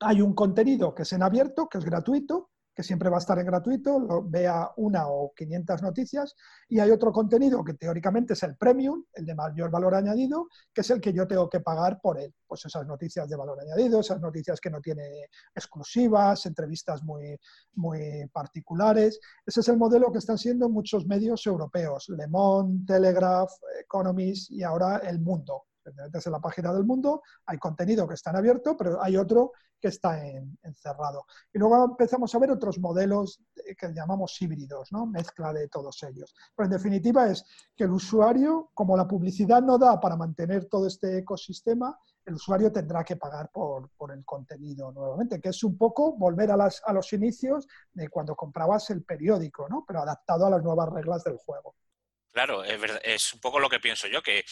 Hay 0.00 0.20
un 0.20 0.34
contenido 0.34 0.94
que 0.94 1.02
es 1.02 1.12
en 1.12 1.22
abierto, 1.22 1.68
que 1.68 1.78
es 1.78 1.84
gratuito, 1.84 2.50
que 2.78 2.84
siempre 2.84 3.10
va 3.10 3.16
a 3.16 3.18
estar 3.18 3.36
en 3.40 3.46
gratuito, 3.46 3.98
lo, 3.98 4.22
vea 4.22 4.70
una 4.76 5.08
o 5.08 5.32
500 5.34 5.82
noticias, 5.82 6.36
y 6.68 6.78
hay 6.78 6.92
otro 6.92 7.12
contenido 7.12 7.64
que 7.64 7.74
teóricamente 7.74 8.34
es 8.34 8.42
el 8.44 8.56
premium, 8.56 9.02
el 9.14 9.26
de 9.26 9.34
mayor 9.34 9.68
valor 9.68 9.96
añadido, 9.96 10.46
que 10.72 10.82
es 10.82 10.90
el 10.90 11.00
que 11.00 11.12
yo 11.12 11.26
tengo 11.26 11.50
que 11.50 11.58
pagar 11.58 12.00
por 12.00 12.20
él. 12.20 12.32
Pues 12.46 12.64
esas 12.66 12.86
noticias 12.86 13.28
de 13.28 13.34
valor 13.34 13.58
añadido, 13.60 13.98
esas 13.98 14.20
noticias 14.20 14.60
que 14.60 14.70
no 14.70 14.80
tiene 14.80 15.26
exclusivas, 15.52 16.46
entrevistas 16.46 17.02
muy, 17.02 17.36
muy 17.74 18.28
particulares. 18.32 19.18
Ese 19.44 19.58
es 19.58 19.68
el 19.68 19.76
modelo 19.76 20.12
que 20.12 20.18
están 20.18 20.38
siendo 20.38 20.68
muchos 20.68 21.04
medios 21.04 21.44
europeos, 21.48 22.08
Le 22.10 22.28
Monde, 22.28 22.84
Telegraph, 22.86 23.50
Economist 23.82 24.52
y 24.52 24.62
ahora 24.62 24.98
El 24.98 25.18
Mundo. 25.18 25.64
En 25.96 26.32
la 26.32 26.40
página 26.40 26.72
del 26.72 26.84
mundo, 26.84 27.22
hay 27.46 27.58
contenido 27.58 28.06
que 28.06 28.14
está 28.14 28.30
en 28.30 28.36
abierto, 28.36 28.76
pero 28.76 29.02
hay 29.02 29.16
otro 29.16 29.52
que 29.80 29.88
está 29.88 30.20
encerrado. 30.62 31.26
Y 31.52 31.58
luego 31.58 31.84
empezamos 31.84 32.34
a 32.34 32.38
ver 32.38 32.50
otros 32.50 32.78
modelos 32.78 33.40
que 33.54 33.92
llamamos 33.92 34.40
híbridos, 34.40 34.90
¿no? 34.92 35.06
mezcla 35.06 35.52
de 35.52 35.68
todos 35.68 36.02
ellos. 36.02 36.34
Pero 36.54 36.66
en 36.66 36.72
definitiva 36.72 37.28
es 37.28 37.44
que 37.76 37.84
el 37.84 37.92
usuario, 37.92 38.70
como 38.74 38.96
la 38.96 39.06
publicidad 39.06 39.62
no 39.62 39.78
da 39.78 40.00
para 40.00 40.16
mantener 40.16 40.66
todo 40.66 40.86
este 40.86 41.18
ecosistema, 41.18 41.98
el 42.24 42.34
usuario 42.34 42.70
tendrá 42.70 43.04
que 43.04 43.16
pagar 43.16 43.50
por, 43.50 43.90
por 43.96 44.12
el 44.12 44.24
contenido 44.24 44.92
nuevamente, 44.92 45.40
que 45.40 45.48
es 45.48 45.64
un 45.64 45.78
poco 45.78 46.12
volver 46.12 46.50
a, 46.50 46.56
las, 46.56 46.82
a 46.84 46.92
los 46.92 47.12
inicios 47.12 47.66
de 47.92 48.08
cuando 48.08 48.36
comprabas 48.36 48.90
el 48.90 49.02
periódico, 49.02 49.68
¿no? 49.68 49.84
pero 49.86 50.00
adaptado 50.00 50.46
a 50.46 50.50
las 50.50 50.62
nuevas 50.62 50.90
reglas 50.90 51.24
del 51.24 51.38
juego. 51.38 51.74
Claro, 52.32 52.62
es, 52.62 52.80
es, 53.02 53.32
un 53.34 53.40
poco 53.40 53.58
lo 53.58 53.68
que 53.68 53.80
pienso 53.80 54.06
yo, 54.06 54.22
que, 54.22 54.44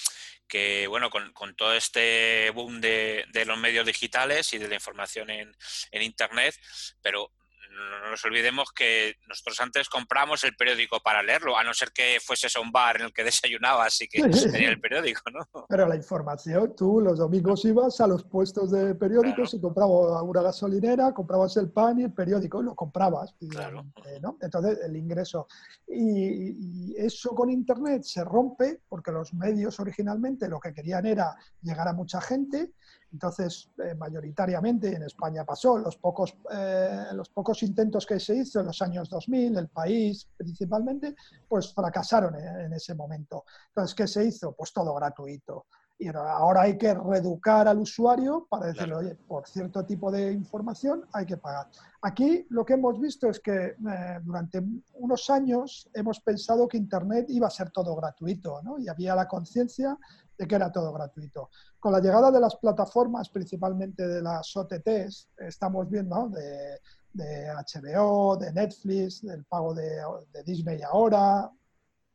que 0.49 0.87
bueno, 0.87 1.11
con, 1.11 1.33
con, 1.33 1.55
todo 1.55 1.75
este 1.75 2.51
boom 2.51 2.81
de, 2.81 3.27
de, 3.29 3.45
los 3.45 3.59
medios 3.59 3.87
digitales 3.87 4.53
y 4.55 4.59
de 4.59 4.69
la 4.69 4.75
información 4.75 5.31
en, 5.31 5.57
en 5.93 6.03
Internet, 6.03 6.55
pero 7.03 7.31
no 7.77 8.11
nos 8.11 8.25
olvidemos 8.25 8.73
que 8.73 9.17
nosotros 9.29 9.61
antes 9.61 9.89
compramos 9.89 10.43
el 10.45 10.57
periódico 10.57 11.01
para 11.01 11.23
leerlo, 11.23 11.57
a 11.57 11.65
no 11.65 11.75
ser 11.75 11.93
que 11.93 12.19
fuese 12.25 12.47
a 12.57 12.61
un 12.61 12.73
bar 12.73 12.97
en 12.97 13.07
el 13.07 13.13
que 13.13 13.25
desayunabas 13.25 14.01
y 14.01 14.09
que 14.09 14.23
tenía 14.23 14.69
el 14.69 14.81
periódico, 14.81 15.31
¿no? 15.31 15.67
Pero 15.69 15.87
la 15.87 15.97
información, 15.97 16.75
tú 16.77 17.01
los 17.01 17.19
domingos 17.19 17.65
ibas 17.65 18.01
a 18.01 18.07
los 18.07 18.25
puestos 18.25 18.71
de 18.71 18.95
periódicos 18.95 19.55
y 19.55 19.61
comprabas 19.61 20.23
una 20.23 20.43
gasolinera, 20.43 21.13
comprabas 21.13 21.57
el 21.57 21.71
pan 21.71 22.01
y 22.01 22.05
el 22.05 22.13
periódico 22.13 22.63
y 22.63 22.65
lo 22.65 22.75
comprabas. 22.75 23.35
Claro. 23.51 23.87
¿no? 24.23 24.39
Entonces, 24.41 24.79
el 24.85 24.97
ingreso. 24.97 25.47
Y, 25.87 26.91
y 26.91 26.95
eso 26.97 27.35
con 27.35 27.51
Internet 27.51 28.03
se 28.03 28.25
rompe 28.25 28.81
porque 28.89 29.13
los 29.13 29.35
medios 29.35 29.79
originalmente 29.81 30.49
lo 30.49 30.61
que 30.61 30.73
querían 30.73 31.07
era 31.07 31.35
llegar 31.63 31.89
a 31.89 31.93
mucha 31.93 32.21
gente 32.21 32.73
entonces, 33.13 33.71
eh, 33.79 33.95
mayoritariamente 33.95 34.95
en 34.95 35.03
España 35.05 35.45
pasó, 35.45 35.79
los 35.79 35.97
pocos, 35.97 36.37
eh, 36.53 37.07
los 37.13 37.31
pocos 37.31 37.63
intentos 37.63 38.05
que 38.05 38.19
se 38.21 38.37
hizo 38.37 38.61
en 38.61 38.67
los 38.67 38.83
años 38.83 39.09
2000, 39.09 39.57
el 39.57 39.69
país 39.69 40.29
principalmente, 40.37 41.15
pues 41.49 41.73
fracasaron 41.73 42.35
en, 42.37 42.73
ese 42.73 42.95
momento. 42.95 43.45
Entonces, 43.69 43.95
¿qué 43.95 44.07
se 44.07 44.25
hizo? 44.25 44.53
Pues 44.53 44.73
todo 44.73 44.95
gratuito. 44.95 45.67
Y 45.99 46.09
ahora 46.09 46.63
hay 46.63 46.77
que 46.77 46.93
reeducar 46.93 47.67
al 47.69 47.79
usuario 47.79 48.47
para 48.51 48.67
decirle, 48.67 48.95
oye, 48.95 49.15
por 49.15 49.49
cierto 49.49 49.83
tipo 49.87 50.11
de 50.11 50.31
información 50.31 51.07
hay 51.15 51.25
que 51.25 51.39
pagar. 51.39 51.69
Aquí 52.03 52.47
lo 52.51 52.67
que 52.67 52.75
hemos 52.75 53.01
visto 53.01 53.31
es 53.31 53.41
que 53.41 53.69
eh, 53.69 54.21
durante 54.23 54.63
unos 54.95 55.31
años 55.31 55.89
hemos 55.95 56.21
pensado 56.21 56.69
que 56.69 56.77
Internet 56.77 57.27
iba 57.31 57.47
a 57.47 57.51
ser 57.51 57.71
todo 57.71 57.97
gratuito, 57.97 58.61
¿no? 58.63 58.79
Y 58.79 58.89
había 58.89 59.15
la 59.15 59.27
conciencia 59.27 59.97
de 60.37 60.47
que 60.47 60.55
era 60.55 60.71
todo 60.71 60.93
gratuito. 60.93 61.51
Con 61.79 61.93
la 61.93 62.01
llegada 62.01 62.31
de 62.31 62.41
las 62.41 62.57
plataformas, 62.57 63.29
principalmente 63.31 64.07
de 64.07 64.23
las 64.23 64.57
OTTs, 64.57 65.29
estamos 65.39 65.89
viendo 65.89 66.29
de, 66.29 66.81
HBO, 67.15 68.37
de 68.37 68.53
Netflix, 68.53 69.23
del 69.23 69.45
pago 69.45 69.75
de, 69.75 70.03
de 70.33 70.43
Disney 70.43 70.83
ahora, 70.83 71.51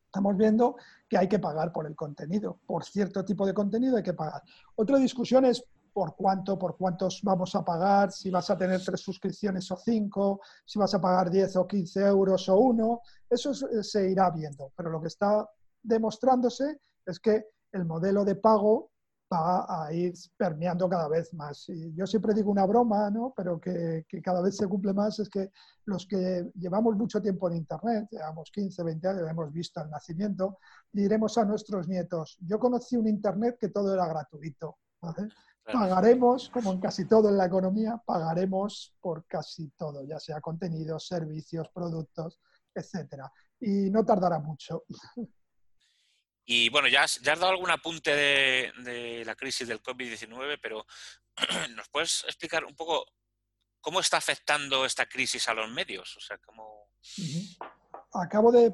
estamos 0.06 0.36
viendo 0.36 0.76
que 1.08 1.18
hay 1.18 1.28
que 1.28 1.40
pagar 1.40 1.72
por 1.72 1.88
el 1.88 1.96
contenido, 1.96 2.60
por 2.68 2.84
cierto 2.84 3.24
tipo 3.24 3.46
de 3.46 3.54
contenido 3.54 3.98
hay 3.98 4.04
que 4.04 4.14
pagar. 4.14 4.44
Otra 4.76 4.98
discusión 4.98 5.46
es 5.46 5.64
por 5.94 6.16
cuánto, 6.16 6.58
por 6.58 6.78
cuántos 6.78 7.22
vamos 7.24 7.54
a 7.56 7.64
pagar, 7.64 8.12
si 8.12 8.30
vas 8.30 8.50
a 8.50 8.58
tener 8.58 8.84
tres 8.84 9.02
suscripciones 9.02 9.70
o 9.72 9.78
cinco, 9.78 10.42
si 10.66 10.80
vas 10.80 10.94
a 10.94 11.02
pagar 11.02 11.30
10 11.30 11.56
o 11.58 11.68
15 11.68 12.02
euros 12.02 12.48
o 12.50 12.58
uno, 12.58 13.02
eso 13.30 13.54
se 13.54 14.10
irá 14.10 14.30
viendo, 14.32 14.72
pero 14.76 14.90
lo 14.90 15.02
que 15.02 15.08
está 15.08 15.50
demostrándose 15.84 16.80
es 17.06 17.20
que 17.20 17.46
el 17.72 17.86
modelo 17.86 18.26
de 18.26 18.36
pago 18.36 18.92
va 19.32 19.86
a 19.86 19.94
ir 19.94 20.14
permeando 20.36 20.90
cada 20.90 21.08
vez 21.08 21.34
más. 21.34 21.70
Y 21.70 21.94
yo 21.94 22.06
siempre 22.06 22.34
digo 22.34 22.52
una 22.52 22.66
broma, 22.66 23.10
¿no? 23.10 23.34
pero 23.36 23.60
que, 23.60 24.06
cada 24.22 24.42
vez 24.42 24.58
se 24.58 24.68
cumple 24.68 24.94
más, 24.94 25.20
es 25.20 25.30
que 25.30 25.52
los 25.86 26.06
que 26.06 26.52
llevamos 26.56 26.96
mucho 26.98 27.22
tiempo 27.22 27.50
en 27.50 27.58
Internet, 27.58 28.08
llevamos 28.12 28.52
15, 28.52 28.84
20 28.84 29.08
años, 29.08 29.30
hemos 29.30 29.52
visto 29.54 29.82
el 29.82 29.90
nacimiento, 29.90 30.60
diremos 30.92 31.38
a 31.38 31.46
nuestros 31.46 31.88
nietos, 31.88 32.38
yo 32.42 32.60
conocí 32.60 32.98
un 32.98 33.08
Internet 33.08 33.58
que 33.60 33.70
todo 33.70 33.94
era 33.94 34.08
gratuito. 34.08 34.78
Pagaremos, 35.64 36.50
como 36.50 36.74
en 36.74 36.80
casi 36.80 37.06
todo 37.08 37.30
en 37.30 37.38
la 37.38 37.46
economía, 37.46 38.02
pagaremos 38.06 38.96
por 39.00 39.26
casi 39.26 39.70
todo, 39.78 40.04
ya 40.04 40.20
sea 40.20 40.42
contenidos, 40.42 41.08
servicios, 41.08 41.70
productos, 41.74 42.40
etcétera. 42.74 43.32
Y 43.60 43.90
no 43.90 44.04
tardará 44.04 44.40
mucho. 44.40 44.84
Y 46.46 46.70
bueno, 46.70 46.88
ya 46.88 47.04
has, 47.04 47.22
dado 47.22 47.48
algún 47.48 47.70
apunte 47.70 48.16
de, 48.16 49.24
la 49.26 49.36
crisis 49.36 49.68
del 49.68 49.82
COVID-19, 49.82 50.60
pero 50.62 50.86
¿nos 51.76 51.90
puedes 51.90 52.24
explicar 52.26 52.66
un 52.66 52.76
poco 52.76 53.06
cómo 53.80 54.00
está 54.00 54.18
afectando 54.18 54.86
esta 54.86 55.06
crisis 55.06 55.48
a 55.48 55.54
los 55.54 55.70
medios? 55.70 56.16
O 56.18 56.20
sea, 56.20 56.38
cómo... 56.40 56.90
Acabo 58.14 58.52
de, 58.52 58.72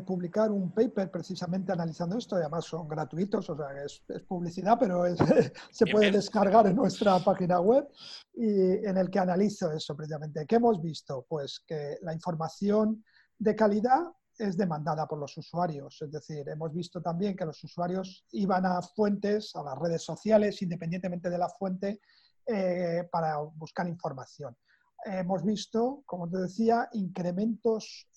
publicar 0.00 0.50
un 0.50 0.70
paper 0.70 1.10
precisamente 1.10 1.72
analizando 1.72 2.18
esto, 2.18 2.36
y 2.36 2.42
además 2.42 2.66
son 2.66 2.86
gratuitos, 2.86 3.48
o 3.48 3.56
sea, 3.56 3.68
es, 3.82 4.02
es 4.08 4.22
publicidad, 4.24 4.76
pero 4.78 5.04
se 5.70 5.86
puede 5.86 6.10
descargar 6.10 6.66
en 6.66 6.76
nuestra 6.76 7.18
página 7.20 7.58
web, 7.58 7.88
y 8.34 8.86
en 8.86 8.98
el 8.98 9.08
que 9.08 9.18
analizo 9.18 9.72
eso 9.72 9.96
precisamente. 9.96 10.44
¿Qué 10.46 10.56
hemos 10.56 10.82
visto? 10.82 11.24
Pues 11.26 11.60
que 11.66 11.96
la 12.02 12.12
información 12.12 13.02
de 13.38 13.56
calidad 13.56 14.02
es 14.38 14.56
demandada 14.56 15.06
por 15.06 15.18
los 15.18 15.36
usuarios. 15.36 16.00
Es 16.02 16.10
decir, 16.10 16.48
hemos 16.48 16.72
visto 16.72 17.00
también 17.00 17.36
que 17.36 17.44
los 17.44 17.62
usuarios 17.64 18.24
iban 18.32 18.66
a 18.66 18.80
fuentes, 18.82 19.54
a 19.56 19.62
las 19.62 19.78
redes 19.78 20.02
sociales, 20.02 20.60
independientemente 20.62 21.30
de 21.30 21.38
la 21.38 21.48
fuente, 21.48 22.00
eh, 22.46 23.08
para 23.10 23.38
buscar 23.38 23.88
información. 23.88 24.56
Hemos 25.04 25.44
visto, 25.44 26.02
como 26.06 26.28
te 26.28 26.38
decía, 26.38 26.88
incrementos 26.92 28.08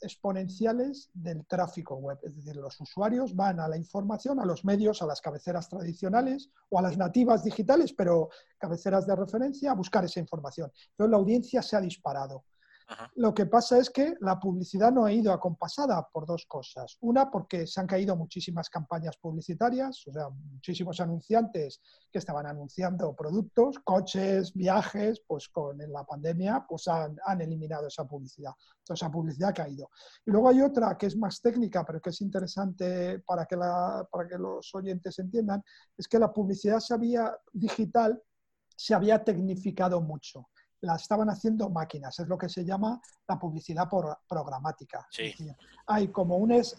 exponenciales 0.00 1.10
del 1.12 1.44
tráfico 1.46 1.96
web. 1.96 2.18
Es 2.22 2.36
decir, 2.36 2.56
los 2.56 2.80
usuarios 2.80 3.34
van 3.34 3.58
a 3.58 3.66
la 3.66 3.76
información, 3.76 4.38
a 4.38 4.44
los 4.44 4.64
medios, 4.64 5.02
a 5.02 5.06
las 5.06 5.20
cabeceras 5.20 5.68
tradicionales 5.68 6.50
o 6.68 6.78
a 6.78 6.82
las 6.82 6.96
nativas 6.96 7.42
digitales, 7.42 7.92
pero 7.92 8.28
cabeceras 8.58 9.06
de 9.06 9.16
referencia, 9.16 9.72
a 9.72 9.74
buscar 9.74 10.04
esa 10.04 10.20
información. 10.20 10.70
Entonces, 10.90 11.10
la 11.10 11.16
audiencia 11.16 11.62
se 11.62 11.76
ha 11.76 11.80
disparado. 11.80 12.44
Lo 13.16 13.34
que 13.34 13.46
pasa 13.46 13.78
es 13.78 13.90
que 13.90 14.14
la 14.20 14.38
publicidad 14.38 14.92
no 14.92 15.04
ha 15.04 15.12
ido 15.12 15.32
acompasada 15.32 16.06
por 16.12 16.24
dos 16.24 16.46
cosas. 16.46 16.96
Una, 17.00 17.30
porque 17.30 17.66
se 17.66 17.80
han 17.80 17.86
caído 17.86 18.14
muchísimas 18.14 18.70
campañas 18.70 19.16
publicitarias, 19.16 20.06
o 20.06 20.12
sea, 20.12 20.28
muchísimos 20.28 21.00
anunciantes 21.00 21.80
que 22.12 22.18
estaban 22.18 22.46
anunciando 22.46 23.14
productos, 23.14 23.80
coches, 23.80 24.52
viajes, 24.54 25.20
pues 25.26 25.48
con 25.48 25.78
la 25.78 26.04
pandemia 26.04 26.64
pues 26.68 26.86
han, 26.86 27.16
eliminado 27.40 27.88
esa 27.88 28.04
publicidad. 28.06 28.52
Entonces, 28.78 29.02
esa 29.02 29.10
publicidad 29.10 29.50
ha 29.50 29.54
caído. 29.54 29.90
Y 30.24 30.30
luego 30.30 30.48
hay 30.48 30.60
otra 30.60 30.96
que 30.96 31.06
es 31.06 31.16
más 31.16 31.40
técnica, 31.40 31.84
pero 31.84 32.00
que 32.00 32.10
es 32.10 32.20
interesante 32.20 33.18
para 33.20 33.46
que, 33.46 33.56
para 33.56 34.28
que 34.28 34.38
los 34.38 34.72
oyentes 34.74 35.18
entiendan, 35.18 35.62
es 35.96 36.06
que 36.06 36.18
la 36.18 36.32
publicidad 36.32 36.78
se 36.78 36.96
digital 37.52 38.22
se 38.78 38.94
había 38.94 39.24
tecnificado 39.24 40.00
mucho 40.00 40.46
la 40.80 40.96
estaban 40.96 41.28
haciendo 41.30 41.68
máquinas, 41.70 42.18
es 42.18 42.28
lo 42.28 42.36
que 42.36 42.48
se 42.48 42.64
llama 42.64 43.00
la 43.28 43.38
publicidad 43.38 43.88
por, 43.88 44.18
programática. 44.28 45.06
hay 45.86 46.08
como 46.08 46.36
un, 46.36 46.52
es, 46.52 46.76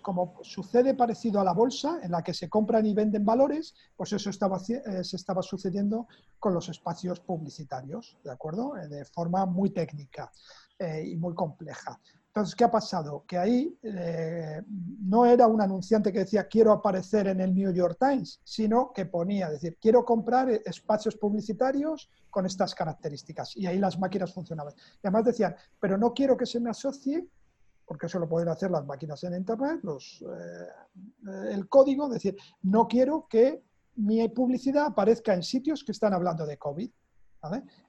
como 0.00 0.34
sucede 0.42 0.94
parecido 0.94 1.40
a 1.40 1.44
la 1.44 1.52
bolsa, 1.52 2.00
en 2.02 2.10
la 2.10 2.22
que 2.22 2.34
se 2.34 2.48
compran 2.48 2.86
y 2.86 2.94
venden 2.94 3.24
valores, 3.24 3.74
pues 3.96 4.12
eso 4.12 4.30
estaba, 4.30 4.58
eh, 4.68 5.04
se 5.04 5.16
estaba 5.16 5.42
sucediendo 5.42 6.06
con 6.38 6.54
los 6.54 6.68
espacios 6.68 7.20
publicitarios, 7.20 8.18
¿de 8.24 8.32
acuerdo? 8.32 8.76
Eh, 8.76 8.88
de 8.88 9.04
forma 9.04 9.46
muy 9.46 9.70
técnica 9.70 10.30
eh, 10.78 11.04
y 11.06 11.16
muy 11.16 11.34
compleja. 11.34 11.98
Entonces, 12.34 12.56
¿qué 12.56 12.64
ha 12.64 12.70
pasado? 12.70 13.24
Que 13.28 13.36
ahí 13.36 13.78
eh, 13.82 14.62
no 15.02 15.26
era 15.26 15.46
un 15.46 15.60
anunciante 15.60 16.10
que 16.10 16.20
decía 16.20 16.48
quiero 16.48 16.72
aparecer 16.72 17.26
en 17.26 17.42
el 17.42 17.54
New 17.54 17.70
York 17.74 17.98
Times, 18.00 18.40
sino 18.42 18.90
que 18.90 19.04
ponía, 19.04 19.50
decir, 19.50 19.76
quiero 19.78 20.02
comprar 20.02 20.48
espacios 20.48 21.14
publicitarios 21.16 22.08
con 22.30 22.46
estas 22.46 22.74
características. 22.74 23.54
Y 23.54 23.66
ahí 23.66 23.78
las 23.78 23.98
máquinas 23.98 24.32
funcionaban. 24.32 24.72
Y 24.72 25.06
además 25.06 25.26
decían, 25.26 25.54
pero 25.78 25.98
no 25.98 26.14
quiero 26.14 26.34
que 26.34 26.46
se 26.46 26.58
me 26.58 26.70
asocie, 26.70 27.28
porque 27.84 28.06
eso 28.06 28.18
lo 28.18 28.26
pueden 28.26 28.48
hacer 28.48 28.70
las 28.70 28.86
máquinas 28.86 29.22
en 29.24 29.34
Internet, 29.34 29.80
los, 29.82 30.22
eh, 30.22 31.50
el 31.50 31.68
código, 31.68 32.08
decir, 32.08 32.34
no 32.62 32.88
quiero 32.88 33.26
que 33.28 33.62
mi 33.96 34.26
publicidad 34.30 34.86
aparezca 34.86 35.34
en 35.34 35.42
sitios 35.42 35.84
que 35.84 35.92
están 35.92 36.14
hablando 36.14 36.46
de 36.46 36.56
COVID. 36.56 36.90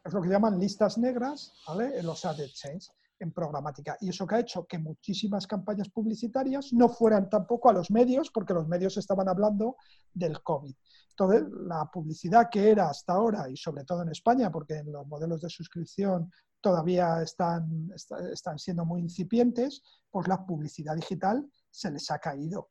Es 0.04 0.12
lo 0.12 0.22
que 0.22 0.28
llaman 0.28 0.60
listas 0.60 0.98
negras 0.98 1.54
¿vale? 1.66 1.98
en 1.98 2.06
los 2.06 2.26
ad 2.26 2.36
chains 2.54 2.92
en 3.24 3.32
programática. 3.32 3.98
Y 4.02 4.10
eso 4.10 4.28
que 4.28 4.36
ha 4.36 4.40
hecho 4.40 4.66
que 4.66 4.78
muchísimas 4.78 5.48
campañas 5.48 5.90
publicitarias 5.90 6.74
no 6.74 6.90
fueran 6.90 7.30
tampoco 7.30 7.70
a 7.70 7.74
los 7.74 7.90
medios, 7.90 8.30
porque 8.30 8.54
los 8.54 8.68
medios 8.68 8.98
estaban 8.98 9.28
hablando 9.28 9.78
del 10.14 10.42
COVID. 10.44 10.76
Entonces, 11.10 11.44
la 11.68 11.90
publicidad 11.92 12.50
que 12.52 12.70
era 12.70 12.90
hasta 12.90 13.14
ahora, 13.14 13.50
y 13.50 13.58
sobre 13.58 13.86
todo 13.86 14.04
en 14.04 14.10
España, 14.10 14.52
porque 14.52 14.78
en 14.78 14.92
los 14.92 15.08
modelos 15.08 15.42
de 15.42 15.50
suscripción 15.50 16.32
todavía 16.62 17.22
están, 17.22 17.92
están 18.32 18.58
siendo 18.58 18.86
muy 18.86 19.02
incipientes, 19.02 19.82
pues 20.10 20.28
la 20.28 20.46
publicidad 20.46 20.96
digital 20.96 21.50
se 21.70 21.92
les 21.92 22.10
ha 22.12 22.20
caído 22.20 22.70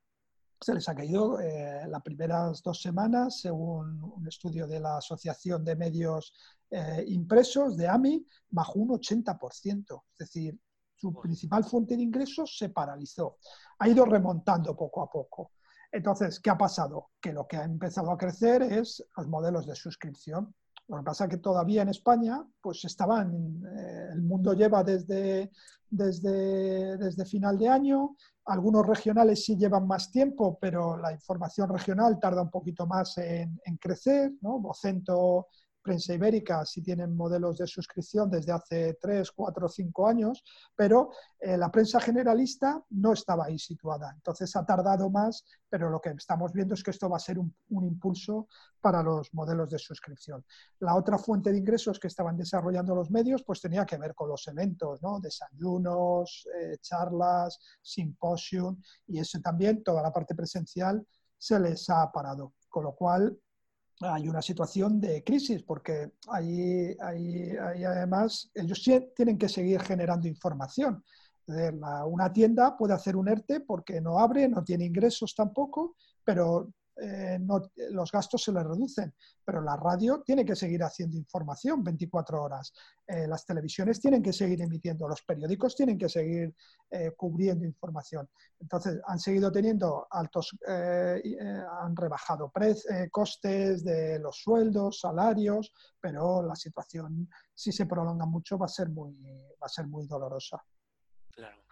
se 0.63 0.75
les 0.75 0.89
ha 0.89 0.95
caído 0.95 1.41
eh, 1.41 1.87
las 1.89 2.03
primeras 2.03 2.63
dos 2.63 2.81
semanas, 2.81 3.41
según 3.41 4.03
un 4.03 4.27
estudio 4.29 4.67
de 4.67 4.81
la 4.81 4.99
Asociación 4.99 5.65
de 5.65 5.77
Medios 5.77 6.33
eh, 6.71 7.05
Impresos, 7.09 7.77
de 7.77 7.89
AMI, 7.89 8.27
bajó 8.51 8.79
un 8.79 8.91
80%. 8.91 10.03
Es 10.13 10.19
decir, 10.19 10.59
su 10.97 11.13
principal 11.15 11.65
fuente 11.65 11.97
de 11.97 12.03
ingresos 12.03 12.57
se 12.57 12.69
paralizó. 12.69 13.39
Ha 13.81 13.89
ido 13.89 14.05
remontando 14.05 14.77
poco 14.77 15.03
a 15.03 15.11
poco. 15.11 15.53
Entonces, 15.91 16.39
¿qué 16.41 16.51
ha 16.51 16.57
pasado? 16.57 17.11
Que 17.21 17.33
lo 17.33 17.47
que 17.47 17.57
ha 17.57 17.65
empezado 17.65 18.11
a 18.13 18.17
crecer 18.17 18.63
es 18.63 19.05
los 19.17 19.27
modelos 19.27 19.67
de 19.67 19.75
suscripción. 19.75 20.55
Lo 20.89 20.99
que 20.99 21.03
pasa 21.05 21.25
es 21.25 21.31
que 21.31 21.37
todavía 21.39 21.83
en 21.83 21.89
España, 21.89 22.45
pues 22.61 22.85
estaban, 22.85 23.63
eh, 23.65 24.09
el 24.13 24.23
mundo 24.23 24.53
lleva 24.53 24.83
desde, 24.83 25.51
desde, 25.89 26.97
desde 26.99 27.25
final 27.25 27.59
de 27.59 27.69
año, 27.69 28.17
algunos 28.47 28.87
regionales 28.87 29.45
sí 29.45 29.57
llevan 29.57 29.87
más 29.87 30.11
tiempo, 30.11 30.59
pero 30.61 30.97
la 30.97 31.13
información 31.13 31.69
regional 31.69 32.19
tarda 32.19 32.43
un 32.43 32.51
poquito 32.51 32.87
más 32.87 33.17
en, 33.19 33.61
en 33.65 33.77
crecer, 33.77 34.33
¿no? 34.41 34.59
Vocento 34.59 35.49
prensa 35.83 36.15
ibérica 36.15 36.65
sí 36.65 36.81
tienen 36.83 37.17
modelos 37.17 37.59
de 37.59 37.67
suscripción 37.67 38.31
desde 38.31 38.53
hace 38.53 38.99
3, 39.01 39.31
4, 39.33 39.69
5 39.69 40.07
años, 40.09 40.43
pero 40.75 41.11
eh, 41.41 41.57
la 41.57 41.71
prensa 41.71 42.01
generalista 42.01 42.83
no 42.91 43.13
estaba 43.13 43.47
ahí 43.47 43.59
situada. 43.59 44.13
Entonces 44.15 44.55
ha 44.57 44.65
tardado 44.65 45.11
más, 45.11 45.45
pero 45.69 45.91
lo 45.91 46.01
que 46.01 46.11
estamos 46.11 46.53
viendo 46.53 46.75
es 46.75 46.83
que 46.83 46.93
esto 46.93 47.09
va 47.09 47.17
a 47.17 47.21
ser 47.21 47.39
un, 47.39 47.55
impulso 47.71 48.49
para 48.81 49.03
los 49.03 49.35
modelos 49.35 49.71
de 49.71 49.79
suscripción. 49.79 50.45
La 50.81 50.95
otra 50.95 51.19
fuente 51.19 51.51
de 51.51 51.59
ingresos 51.59 51.99
que 51.99 52.09
estaban 52.09 52.37
desarrollando 52.37 52.95
los 52.95 53.11
medios 53.11 53.43
pues 53.45 53.61
tenía 53.61 53.85
que 53.85 53.99
ver 53.99 54.15
con 54.15 54.29
los 54.29 54.47
eventos, 54.49 55.03
¿no? 55.03 55.21
desayunos, 55.21 56.47
eh, 56.61 56.79
charlas, 56.81 57.59
simposium 57.81 58.81
y 59.07 59.19
eso 59.19 59.41
también, 59.41 59.83
toda 59.83 60.03
la 60.03 60.13
parte 60.13 60.35
presencial 60.35 61.05
se 61.37 61.59
les 61.59 61.91
ha 61.91 62.11
parado. 62.13 62.55
Con 62.69 62.85
lo 62.85 62.95
cual, 62.95 63.37
hay 64.05 64.29
una 64.29 64.43
situación 64.43 65.01
de 65.01 65.23
crisis 65.23 65.63
porque 65.63 66.13
ahí, 66.29 66.97
además 67.85 68.51
ellos 68.55 68.83
tienen 69.15 69.39
que 69.39 69.49
seguir 69.49 69.81
generando 69.83 70.29
información. 70.29 71.03
Una 72.07 72.33
tienda 72.33 72.77
puede 72.77 72.95
hacer 72.95 73.17
un 73.17 73.29
ERTE 73.29 73.61
porque 73.61 74.01
no 74.01 74.19
abre, 74.19 74.49
no 74.49 74.63
tiene 74.63 74.85
ingresos 74.85 75.35
tampoco, 75.35 75.97
pero 76.25 76.73
eh, 76.97 77.39
los 77.91 78.13
gastos 78.13 78.43
se 78.43 78.53
le 78.53 78.63
reducen, 78.63 79.15
pero 79.45 79.63
la 79.63 79.77
radio 79.77 80.23
tiene 80.23 80.45
que 80.45 80.55
seguir 80.55 80.83
haciendo 80.83 81.17
información 81.17 81.83
24 81.83 82.43
horas, 82.43 82.73
eh, 83.07 83.27
las 83.27 83.47
televisiones 83.47 84.01
tienen 84.01 84.23
que 84.23 84.33
seguir 84.33 84.61
emitiendo, 84.61 85.09
los 85.09 85.23
periódicos 85.23 85.75
tienen 85.75 85.97
que 85.97 86.09
seguir 86.09 86.55
eh, 86.91 87.13
cubriendo 87.17 87.65
información. 87.65 88.29
Entonces, 88.61 89.01
han 89.07 89.19
seguido 89.19 89.51
teniendo 89.51 90.07
altos, 90.11 90.57
han 90.67 91.97
rebajado 91.97 92.53
costes 93.11 93.85
de 93.85 94.19
los 94.19 94.37
sueldos, 94.37 95.01
salarios, 95.01 95.73
pero 96.01 96.43
la 96.43 96.55
situación, 96.55 97.29
si 97.55 97.73
se 97.73 97.87
prolonga 97.87 98.27
mucho, 98.27 98.59
va 98.59 98.67
a 98.67 98.69
ser 98.69 98.91
muy, 98.91 99.15
va 99.61 99.67
a 99.67 99.69
ser 99.69 99.87
muy 99.87 100.07
dolorosa. 100.07 100.63
Claro. 101.31 101.63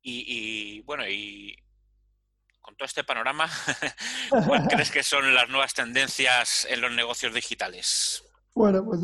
y 0.00 0.80
bueno, 0.82 1.06
y 1.06 1.54
con 2.68 2.76
todo 2.76 2.84
este 2.84 3.02
panorama, 3.02 3.48
¿cuál 4.46 4.68
crees 4.68 4.90
que 4.90 5.02
son 5.02 5.34
las 5.34 5.48
nuevas 5.48 5.72
tendencias 5.72 6.66
en 6.68 6.82
los 6.82 6.92
negocios 6.92 7.32
digitales? 7.32 8.22
Bueno, 8.54 8.84
pues 8.84 9.00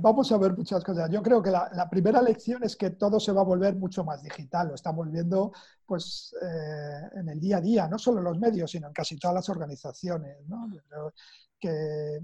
vamos 0.00 0.32
a 0.32 0.38
ver 0.38 0.56
muchas 0.56 0.82
cosas. 0.82 1.10
Yo 1.10 1.22
creo 1.22 1.42
que 1.42 1.50
la, 1.50 1.90
primera 1.90 2.22
lección 2.22 2.64
es 2.64 2.74
que 2.74 2.88
todo 2.88 3.20
se 3.20 3.32
va 3.32 3.42
a 3.42 3.44
volver 3.44 3.74
mucho 3.74 4.02
más 4.02 4.22
digital. 4.22 4.68
Lo 4.68 4.74
estamos 4.76 5.12
viendo 5.12 5.52
pues, 5.84 6.34
eh, 6.40 7.18
en 7.20 7.28
el 7.28 7.38
día 7.38 7.58
a 7.58 7.60
día, 7.60 7.86
no 7.86 7.98
solo 7.98 8.20
en 8.20 8.24
los 8.24 8.38
medios, 8.38 8.70
sino 8.70 8.86
en 8.86 8.94
casi 8.94 9.18
todas 9.18 9.34
las 9.34 9.48
organizaciones. 9.50 10.38
¿no? 10.46 10.70
Que 11.60 12.16
eh, 12.16 12.20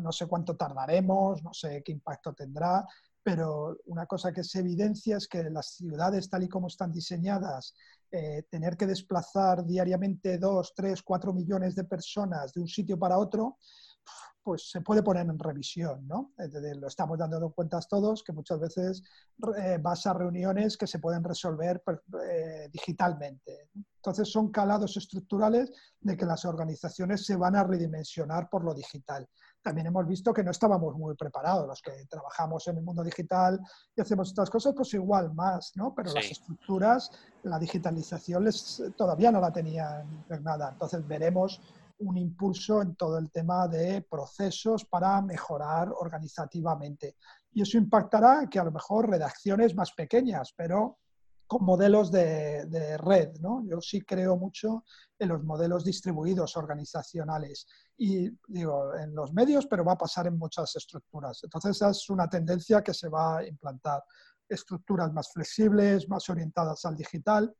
no 0.00 0.10
sé 0.10 0.26
cuánto 0.26 0.56
tardaremos, 0.56 1.44
no 1.44 1.54
sé 1.54 1.80
qué 1.84 1.92
impacto 1.92 2.32
tendrá, 2.32 2.84
pero 3.22 3.76
una 3.86 4.06
cosa 4.06 4.32
que 4.32 4.42
se 4.42 4.60
evidencia 4.60 5.16
es 5.18 5.28
que 5.28 5.44
las 5.50 5.74
ciudades, 5.74 6.28
tal 6.28 6.42
y 6.42 6.48
como 6.48 6.66
están 6.66 6.90
diseñadas, 6.90 7.74
eh, 8.10 8.44
tener 8.50 8.76
que 8.76 8.86
desplazar 8.86 9.64
diariamente 9.64 10.38
dos, 10.38 10.72
tres, 10.74 11.02
cuatro 11.02 11.32
millones 11.32 11.74
de 11.74 11.84
personas 11.84 12.52
de 12.52 12.60
un 12.60 12.68
sitio 12.68 12.98
para 12.98 13.18
otro, 13.18 13.58
pues 14.46 14.70
se 14.70 14.80
puede 14.80 15.02
poner 15.02 15.26
en 15.26 15.40
revisión, 15.40 16.06
¿no? 16.06 16.32
lo 16.36 16.86
estamos 16.86 17.18
dando 17.18 17.50
cuentas 17.50 17.88
todos, 17.88 18.22
que 18.22 18.32
muchas 18.32 18.60
veces 18.60 19.02
eh, 19.58 19.78
vas 19.82 20.06
a 20.06 20.12
reuniones 20.12 20.76
que 20.76 20.86
se 20.86 21.00
pueden 21.00 21.24
resolver 21.24 21.82
pues, 21.84 21.98
eh, 22.30 22.68
digitalmente. 22.72 23.70
Entonces 23.96 24.30
son 24.30 24.52
calados 24.52 24.96
estructurales 24.96 25.72
de 25.98 26.16
que 26.16 26.24
las 26.24 26.44
organizaciones 26.44 27.26
se 27.26 27.34
van 27.34 27.56
a 27.56 27.64
redimensionar 27.64 28.48
por 28.48 28.64
lo 28.64 28.72
digital. 28.72 29.28
También 29.66 29.88
hemos 29.88 30.06
visto 30.06 30.32
que 30.32 30.44
no 30.44 30.52
estábamos 30.52 30.94
muy 30.94 31.16
preparados, 31.16 31.66
los 31.66 31.82
que 31.82 31.90
trabajamos 32.08 32.68
en 32.68 32.76
el 32.76 32.84
mundo 32.84 33.02
digital 33.02 33.58
y 33.96 34.00
hacemos 34.00 34.28
estas 34.28 34.48
cosas, 34.48 34.72
pues 34.76 34.94
igual 34.94 35.34
más, 35.34 35.72
¿no? 35.74 35.92
Pero 35.92 36.12
las 36.12 36.30
estructuras, 36.30 37.10
la 37.42 37.58
digitalización 37.58 38.44
les, 38.44 38.80
todavía 38.96 39.32
no 39.32 39.40
la 39.40 39.52
tenían 39.52 40.24
nada. 40.40 40.70
Entonces 40.70 41.04
veremos 41.04 41.60
un 41.98 42.16
impulso 42.16 42.80
en 42.80 42.94
todo 42.94 43.18
el 43.18 43.28
tema 43.32 43.66
de 43.66 44.06
procesos 44.08 44.84
para 44.84 45.20
mejorar 45.20 45.88
organizativamente. 45.98 47.16
Y 47.52 47.62
eso 47.62 47.76
impactará 47.76 48.46
que 48.48 48.60
a 48.60 48.64
lo 48.64 48.70
mejor 48.70 49.10
redacciones 49.10 49.74
más 49.74 49.90
pequeñas, 49.90 50.54
pero 50.56 50.98
con 51.46 51.64
modelos 51.64 52.10
de, 52.10 52.96
red. 52.98 53.36
¿no? 53.40 53.64
Yo 53.66 53.80
sí 53.80 54.00
creo 54.02 54.36
mucho 54.36 54.84
en 55.18 55.28
los 55.28 55.44
modelos 55.44 55.84
distribuidos 55.84 56.56
organizacionales 56.56 57.66
y 57.96 58.28
digo, 58.48 58.94
en 58.94 59.14
los 59.14 59.32
medios, 59.32 59.66
pero 59.66 59.84
va 59.84 59.92
a 59.92 59.98
pasar 59.98 60.26
en 60.26 60.38
muchas 60.38 60.74
estructuras. 60.76 61.40
Entonces, 61.44 61.76
esa 61.76 61.90
es 61.90 62.10
una 62.10 62.28
tendencia 62.28 62.82
que 62.82 62.94
se 62.94 63.08
va 63.08 63.38
a 63.38 63.46
implantar. 63.46 64.02
Estructuras 64.48 65.12
más 65.12 65.32
flexibles, 65.32 66.08
más 66.08 66.28
orientadas 66.28 66.84
al 66.84 66.96
digital. 66.96 67.54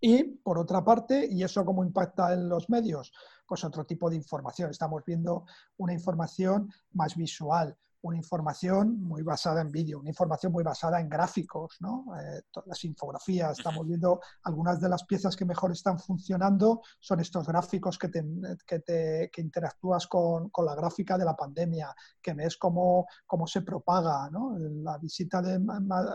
Y, 0.00 0.22
por 0.22 0.58
otra 0.58 0.84
parte, 0.84 1.26
¿y 1.28 1.42
eso 1.42 1.64
cómo 1.64 1.82
impacta 1.82 2.32
en 2.32 2.48
los 2.48 2.70
medios? 2.70 3.12
Pues 3.46 3.64
otro 3.64 3.84
tipo 3.84 4.08
de 4.08 4.16
información. 4.16 4.70
Estamos 4.70 5.02
viendo 5.04 5.44
una 5.76 5.92
información 5.92 6.72
más 6.92 7.16
visual, 7.16 7.76
una 8.02 8.16
información 8.16 9.00
muy 9.02 9.22
basada 9.22 9.60
en 9.60 9.72
vídeo, 9.72 9.98
una 9.98 10.10
información 10.10 10.52
muy 10.52 10.62
basada 10.62 11.00
en 11.00 11.08
gráficos, 11.08 11.76
¿no? 11.80 12.06
Eh, 12.20 12.42
las 12.66 12.84
infografías, 12.84 13.58
estamos 13.58 13.86
viendo 13.86 14.20
algunas 14.44 14.80
de 14.80 14.88
las 14.88 15.04
piezas 15.04 15.34
que 15.34 15.44
mejor 15.44 15.72
están 15.72 15.98
funcionando 15.98 16.82
son 17.00 17.20
estos 17.20 17.46
gráficos 17.46 17.98
que, 17.98 18.08
te, 18.08 18.24
que, 18.66 18.80
te, 18.80 19.30
que 19.32 19.40
interactúas 19.40 20.06
con, 20.06 20.50
con, 20.50 20.64
la 20.64 20.74
gráfica 20.74 21.18
de 21.18 21.24
la 21.24 21.34
pandemia, 21.34 21.94
que 22.22 22.34
ves 22.34 22.56
cómo, 22.56 23.06
cómo 23.26 23.46
se 23.46 23.62
propaga, 23.62 24.30
¿no? 24.30 24.56
La 24.58 24.98
visita 24.98 25.42
de, 25.42 25.58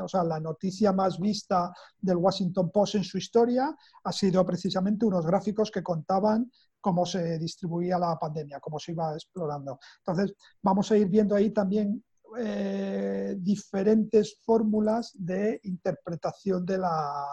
o 0.02 0.08
sea, 0.08 0.24
la 0.24 0.40
noticia 0.40 0.94
más 0.94 1.20
vista 1.20 1.74
del 2.00 2.18
Washington 2.18 2.72
Post 2.72 2.96
en 2.96 3.04
su 3.04 3.18
historia 3.18 3.76
ha 4.04 4.12
sido 4.12 4.46
precisamente 4.46 5.06
unos 5.06 5.26
gráficos 5.26 5.70
que 5.70 5.84
contaban 5.84 6.50
cómo 6.84 7.06
se 7.06 7.40
distribuía 7.40 7.98
la 7.98 8.20
pandemia, 8.20 8.60
cómo 8.60 8.78
se 8.78 8.92
iba 8.92 9.14
explorando. 9.14 9.80
Entonces, 10.00 10.36
vamos 10.62 10.92
a 10.92 10.98
ir 10.98 11.08
viendo 11.08 11.34
ahí 11.34 11.52
también 11.52 12.04
eh, 12.38 13.38
diferentes 13.40 14.42
fórmulas 14.44 15.12
de 15.14 15.62
interpretación 15.64 16.66
de 16.66 16.78
la, 16.80 17.26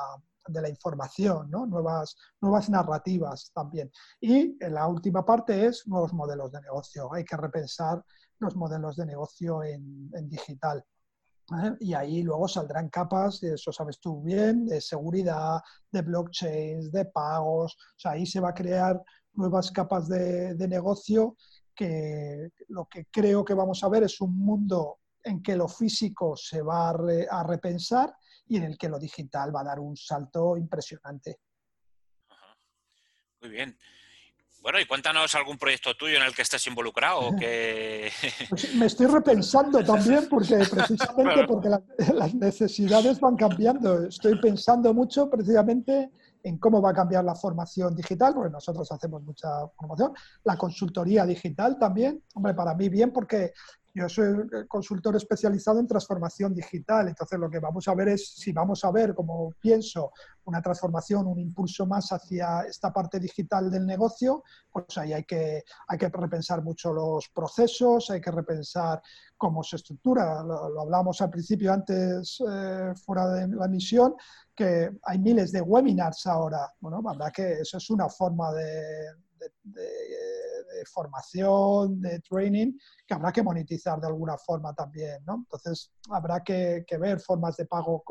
de 0.47 0.63
la 0.63 0.69
información, 0.69 1.51
¿no? 1.51 1.67
nuevas, 1.67 2.17
nuevas 2.41 2.71
narrativas 2.71 3.51
también. 3.53 3.91
Y 4.21 4.57
en 4.65 4.73
la 4.73 4.87
última 4.87 5.27
parte 5.27 5.67
es 5.67 5.85
nuevos 5.89 6.13
modelos 6.13 6.53
de 6.53 6.61
negocio. 6.61 7.13
Hay 7.13 7.25
que 7.25 7.37
repensar 7.37 8.05
los 8.39 8.55
modelos 8.55 8.95
de 8.95 9.07
negocio 9.07 9.65
en, 9.65 10.11
digital. 10.29 10.85
¿eh? 11.61 11.75
Y 11.81 11.95
ahí 11.95 12.23
luego 12.23 12.47
saldrán 12.47 12.89
capas, 12.89 13.43
eso 13.43 13.73
sabes 13.73 13.99
tú 13.99 14.23
bien, 14.23 14.67
de 14.67 14.81
seguridad, 14.81 15.61
de 15.91 16.03
blockchains, 16.03 16.93
de 16.93 17.07
pagos. 17.07 17.75
O 17.75 17.99
sea, 17.99 18.13
ahí 18.13 18.27
se 18.27 18.39
va 18.39 18.51
a 18.51 18.55
crear 18.55 19.03
nuevas 19.35 19.71
capas 19.71 20.09
de, 20.09 20.55
negocio 20.69 21.37
que 21.75 22.51
lo 22.69 22.87
que 22.87 23.07
creo 23.11 23.45
que 23.45 23.55
vamos 23.55 23.83
a 23.83 23.89
ver 23.89 24.05
es 24.05 24.21
un 24.21 24.39
mundo 24.39 24.99
en 25.23 25.43
que 25.43 25.57
lo 25.57 25.69
físico 25.69 26.37
se 26.37 26.63
va 26.63 26.91
a, 26.91 27.43
repensar 27.45 28.15
y 28.47 28.57
en 28.57 28.65
el 28.65 28.79
que 28.79 28.89
lo 28.89 28.99
digital 28.99 29.55
va 29.55 29.61
a 29.61 29.65
dar 29.65 29.81
un 29.81 29.97
salto 29.97 30.57
impresionante. 30.57 31.39
Muy 33.41 33.51
bien. 33.51 33.77
Bueno, 34.63 34.79
y 34.79 34.85
cuéntanos 34.85 35.35
algún 35.35 35.57
proyecto 35.57 35.95
tuyo 35.97 36.17
en 36.17 36.23
el 36.23 36.35
que 36.35 36.43
estés 36.43 36.67
involucrado. 36.67 37.35
Que... 37.39 38.13
Pues 38.51 38.75
me 38.75 38.87
estoy 38.87 39.07
repensando 39.07 39.83
también, 39.83 40.29
porque 40.29 40.59
precisamente 40.71 41.47
porque 41.47 41.71
las 42.13 42.35
necesidades 42.35 43.21
van 43.21 43.37
cambiando. 43.37 44.07
Estoy 44.07 44.39
pensando 44.39 44.93
mucho 44.93 45.31
precisamente 45.31 46.11
en 46.43 46.59
cómo 46.59 46.81
va 46.81 46.91
a 46.91 46.95
cambiar 46.95 47.25
la 47.25 47.35
formación 47.35 47.95
digital, 47.95 48.35
porque 48.35 48.51
nosotros 48.51 48.91
hacemos 48.93 49.23
mucha 49.23 49.67
formación, 49.77 50.13
la 50.45 50.57
consultoría 50.57 51.25
digital 51.27 51.79
también, 51.79 52.23
hombre, 52.35 52.55
para 52.55 52.75
mí 52.75 52.89
bien 52.89 53.13
porque 53.13 53.53
yo 53.95 54.09
soy 54.09 54.49
consultor 54.69 55.17
especializado 55.17 55.81
en 55.81 55.87
transformación 55.87 56.55
digital, 56.55 57.09
entonces 57.09 57.39
lo 57.39 57.51
que 57.51 57.59
vamos 57.59 57.89
a 57.89 57.95
ver 57.95 58.09
es 58.09 58.29
si 58.37 58.53
vamos 58.53 58.85
a 58.85 58.91
ver, 58.91 59.15
como 59.15 59.53
pienso, 59.61 60.13
una 60.45 60.63
transformación, 60.63 61.27
un 61.27 61.39
impulso 61.39 61.87
más 61.87 62.11
hacia 62.13 62.63
esta 62.63 62.93
parte 62.93 63.19
digital 63.19 63.71
del 63.71 63.87
negocio, 63.87 64.43
pues 64.71 64.97
ahí 64.99 65.13
hay 65.13 65.25
que, 65.25 65.63
hay 65.89 65.99
que 65.99 66.09
repensar 66.09 66.63
mucho 66.63 66.93
los 66.93 67.29
procesos, 67.29 68.11
hay 68.11 68.21
que 68.21 68.31
repensar 68.31 69.01
cómo 69.37 69.63
se 69.63 69.77
estructura. 69.77 70.43
Lo, 70.43 70.81
hablamos 70.81 71.21
al 71.21 71.31
principio, 71.31 71.73
antes, 71.73 72.43
eh, 72.49 72.93
fuera 73.05 73.29
de 73.29 73.49
la 73.49 73.67
emisión, 73.67 74.15
que 74.55 74.91
hay 75.03 75.19
miles 75.19 75.53
de 75.53 75.61
webinars 75.61 76.27
ahora. 76.27 76.73
Bueno, 76.81 77.01
habrá 77.09 77.31
que 77.31 77.61
eso 77.61 77.79
es 77.79 77.91
una 77.91 78.09
forma 78.09 78.53
de 78.53 79.30
de 79.41 80.85
formación, 80.87 82.01
de 82.01 82.21
training, 82.21 82.73
que 83.07 83.15
habrá 83.15 83.33
que 83.33 83.43
monetizar 83.43 84.01
de 84.01 84.07
alguna 84.07 84.37
forma 84.39 84.75
también, 84.75 85.23
¿no? 85.27 85.35
Entonces, 85.35 85.91
habrá 86.11 86.43
que, 86.43 86.85
ver 86.99 87.21
formas 87.21 87.57
de 87.57 87.67
pago, 87.67 88.03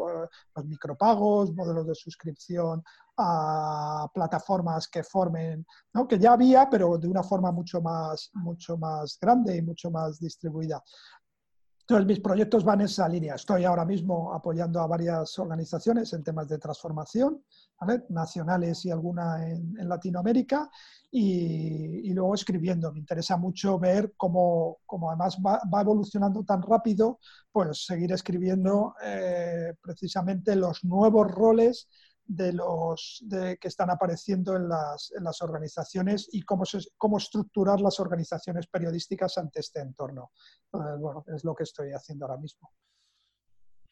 los 0.56 0.66
micropagos, 0.66 1.54
modelos 1.54 1.88
de 1.88 1.96
suscripción 1.96 2.84
a 3.18 4.10
plataformas 4.14 4.88
que 4.88 5.04
formen, 5.04 5.66
¿no? 5.94 6.08
que 6.08 6.18
ya 6.18 6.34
había, 6.34 6.70
pero 6.70 6.98
de 6.98 7.08
una 7.08 7.22
forma 7.22 7.52
mucho 7.52 7.82
más, 7.82 8.30
mucho 8.34 8.78
más 8.78 9.18
grande 9.20 9.58
y 9.58 9.62
mucho 9.62 9.92
más 9.92 10.20
distribuida. 10.20 10.82
Entonces, 11.90 12.06
mis 12.06 12.20
proyectos 12.20 12.64
van 12.64 12.82
en 12.82 12.86
esa 12.86 13.10
línea. 13.10 13.34
Estoy 13.34 13.64
ahora 13.66 13.84
mismo 13.84 14.32
apoyando 14.32 14.80
a 14.80 14.86
varias 14.86 15.40
organizaciones 15.40 16.14
en 16.14 16.24
temas 16.24 16.48
de 16.48 16.60
transformación, 16.60 17.44
nacionales 18.10 18.86
y 18.86 18.92
alguna 18.92 19.44
en, 19.50 19.90
Latinoamérica, 19.90 20.70
y, 21.10 22.14
luego 22.14 22.36
escribiendo. 22.36 22.92
Me 22.92 23.00
interesa 23.00 23.38
mucho 23.38 23.80
ver 23.80 24.14
cómo, 24.16 24.78
cómo 24.86 25.10
además 25.10 25.40
va, 25.44 25.82
evolucionando 25.82 26.44
tan 26.44 26.62
rápido, 26.62 27.18
pues 27.52 27.84
seguir 27.88 28.12
escribiendo 28.12 28.94
eh, 29.04 29.74
precisamente 29.82 30.56
los 30.56 30.84
nuevos 30.84 31.32
roles 31.32 31.88
de 32.30 32.54
los 32.54 33.18
de, 33.22 33.58
que 33.58 33.68
están 33.68 33.90
apareciendo 33.90 34.56
en 34.56 34.70
las, 34.70 35.12
en 35.18 35.24
las 35.24 35.42
organizaciones 35.42 36.30
y 36.32 36.44
cómo, 36.44 36.64
cómo 36.96 37.18
estructurar 37.18 37.82
las 37.82 38.00
organizaciones 38.00 38.68
periodísticas 38.68 39.40
ante 39.40 39.62
este 39.62 39.80
entorno. 39.80 40.32
bueno, 40.72 41.26
es 41.36 41.44
lo 41.44 41.56
que 41.56 41.64
estoy 41.64 41.92
haciendo 41.92 42.28
ahora 42.28 42.40
mismo. 42.40 42.72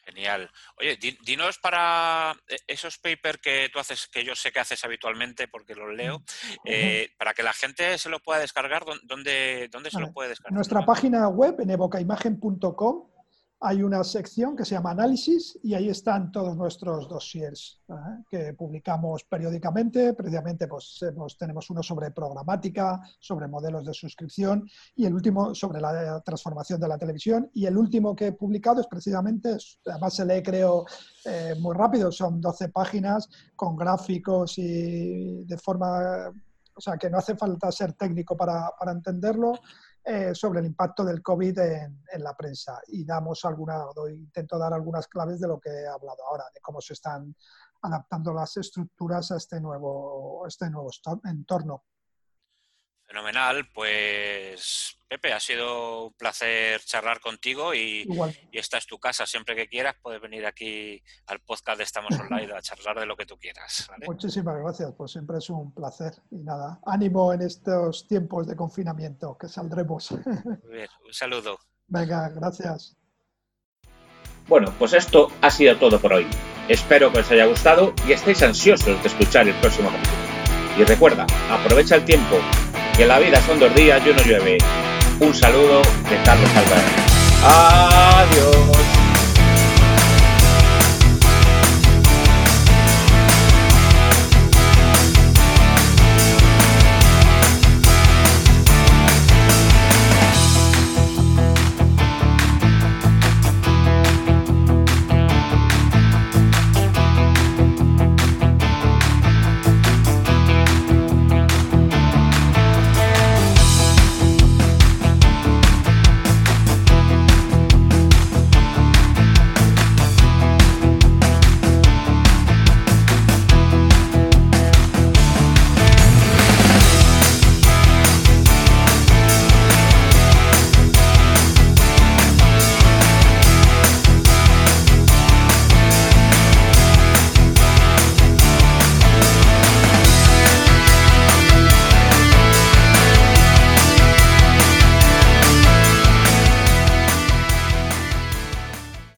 Genial. 0.05 0.49
Oye, 0.79 0.97
dinos 1.25 1.57
para 1.57 2.33
eh, 2.47 2.57
esos 2.67 2.97
papers 2.99 3.39
que 3.39 3.69
tú 3.73 3.79
haces, 3.79 4.07
que 4.07 4.23
yo 4.23 4.35
sé 4.35 4.51
que 4.51 4.59
haces 4.59 4.81
habitualmente 4.85 5.47
porque 5.47 5.75
los 5.75 5.93
leo, 5.93 6.23
eh, 6.63 7.09
para 7.17 7.33
que 7.33 7.43
la 7.43 7.53
gente 7.53 7.97
se 7.97 8.09
lo 8.09 8.19
pueda 8.19 8.39
descargar, 8.39 8.85
¿dónde, 9.03 9.67
dónde 9.69 9.89
se 9.89 9.99
lo 9.99 10.13
puede 10.13 10.29
descargar? 10.29 10.53
Nuestra 10.53 10.85
página 10.85 11.27
web 11.27 11.59
en 11.59 11.71
evocaimagen.com 11.71 13.16
hay 13.59 13.81
una 13.81 14.03
sección 14.03 14.55
que 14.55 14.65
se 14.65 14.75
llama 14.75 14.91
análisis 14.91 15.57
y 15.63 15.73
ahí 15.73 15.89
están 15.89 16.31
todos 16.31 16.55
nuestros 16.55 17.09
dossiers 17.09 17.81
¿eh? 17.89 18.23
que 18.29 18.53
publicamos 18.53 19.23
periódicamente. 19.23 20.13
Precisamente 20.13 20.67
pues, 20.67 20.99
tenemos 21.39 21.69
uno 21.71 21.81
sobre 21.81 22.11
programática, 22.11 23.01
sobre 23.19 23.47
modelos 23.47 23.83
de 23.85 23.93
suscripción 23.93 24.69
y 24.95 25.05
el 25.05 25.13
último 25.15 25.55
sobre 25.55 25.81
la 25.81 26.21
transformación 26.21 26.79
de 26.79 26.87
la 26.87 26.99
televisión. 26.99 27.49
Y 27.53 27.65
el 27.65 27.77
último 27.77 28.15
que 28.15 28.27
he 28.27 28.31
publicado 28.33 28.81
es 28.81 28.87
precisamente, 28.87 29.57
además 29.87 30.13
se 30.13 30.25
lee 30.25 30.43
creo 30.43 30.85
eh, 31.25 31.55
muy 31.59 31.75
rápido, 31.75 32.11
son 32.11 32.39
12 32.39 32.69
páginas 32.69 33.27
con 33.55 33.75
gráficos 33.75 34.57
y 34.59 35.45
de 35.45 35.57
forma, 35.57 36.29
o 36.75 36.81
sea 36.81 36.95
que 36.97 37.09
no 37.09 37.17
hace 37.17 37.35
falta 37.35 37.71
ser 37.71 37.93
técnico 37.93 38.37
para, 38.37 38.71
para 38.77 38.91
entenderlo 38.91 39.53
eh, 40.09 40.33
sobre 40.33 40.61
el 40.61 40.67
impacto 40.67 41.03
del 41.03 41.21
COVID 41.21 41.59
en, 41.59 42.23
la 42.23 42.33
prensa 42.33 42.79
y 42.87 43.03
damos 43.03 43.43
alguna, 43.43 43.83
intento 44.09 44.57
dar 44.57 44.73
algunas 44.73 45.05
claves 45.09 45.37
de 45.41 45.49
lo 45.49 45.59
que 45.59 45.69
he 45.69 45.85
hablado 45.85 46.25
ahora, 46.25 46.45
de 46.53 46.61
cómo 46.61 46.79
se 46.79 46.93
están 46.93 47.35
adaptando 47.81 48.33
las 48.33 48.55
estructuras 48.55 49.31
a 49.31 49.35
este 49.35 49.59
nuevo, 49.59 50.45
este 50.47 50.69
nuevo 50.69 50.89
entorno. 51.25 51.83
Fenomenal, 53.05 53.69
pues 53.73 54.96
Pepe, 55.07 55.31
ha 55.31 55.39
sido 55.39 56.07
un 56.07 56.13
placer 56.13 56.81
charlar 56.81 57.21
contigo 57.21 57.73
y, 57.73 58.07
esta 58.51 58.77
es 58.77 58.85
tu 58.85 58.99
casa. 58.99 59.25
Siempre 59.25 59.55
que 59.55 59.67
quieras 59.67 59.95
puedes 60.01 60.21
venir 60.21 60.45
aquí 60.45 61.01
al 61.27 61.39
podcast 61.39 61.77
de 61.77 61.85
Estamos 61.85 62.11
Online 62.19 62.53
a 62.53 62.61
charlar 62.61 62.99
de 62.99 63.05
lo 63.05 63.15
que 63.15 63.25
tú 63.25 63.37
quieras. 63.37 63.89
Muchísimas 64.05 64.57
gracias, 64.59 64.93
pues 64.97 65.11
siempre 65.11 65.37
es 65.37 65.49
un 65.49 65.73
placer. 65.73 66.13
Y 66.31 66.43
nada, 66.43 66.79
ánimo 66.85 67.31
en 67.31 67.41
estos 67.41 68.07
tiempos 68.07 68.47
de 68.47 68.55
confinamiento, 68.55 69.37
que 69.37 69.47
saldremos. 69.47 70.11
Muy 70.45 70.75
bien, 70.75 70.89
un 71.05 71.13
saludo. 71.13 71.57
Venga, 71.87 72.29
gracias. 72.29 72.97
Bueno, 74.47 74.73
pues 74.77 74.93
esto 74.93 75.31
ha 75.41 75.49
sido 75.49 75.77
todo 75.77 75.99
por 75.99 76.13
hoy. 76.13 76.27
Espero 76.67 77.11
que 77.13 77.19
os 77.19 77.31
haya 77.31 77.45
gustado 77.45 77.93
y 78.05 78.11
estéis 78.11 78.43
ansiosos 78.43 79.01
de 79.01 79.07
escuchar 79.07 79.47
el 79.47 79.55
próximo 79.61 79.89
capítulo. 79.89 80.17
Y 80.77 80.83
recuerda, 80.83 81.25
aprovecha 81.49 81.95
el 81.95 82.05
tiempo 82.05 82.37
que 82.95 83.05
la 83.05 83.19
vida 83.19 83.41
son 83.41 83.59
dos 83.59 83.73
días 83.73 84.01
y 84.05 84.09
uno 84.09 84.21
llueve. 84.23 84.57
Un 85.19 85.33
saludo 85.33 85.81
de 86.09 86.23
Carlos 86.23 86.49
Alvarado. 86.55 88.27
Adiós. 88.29 88.76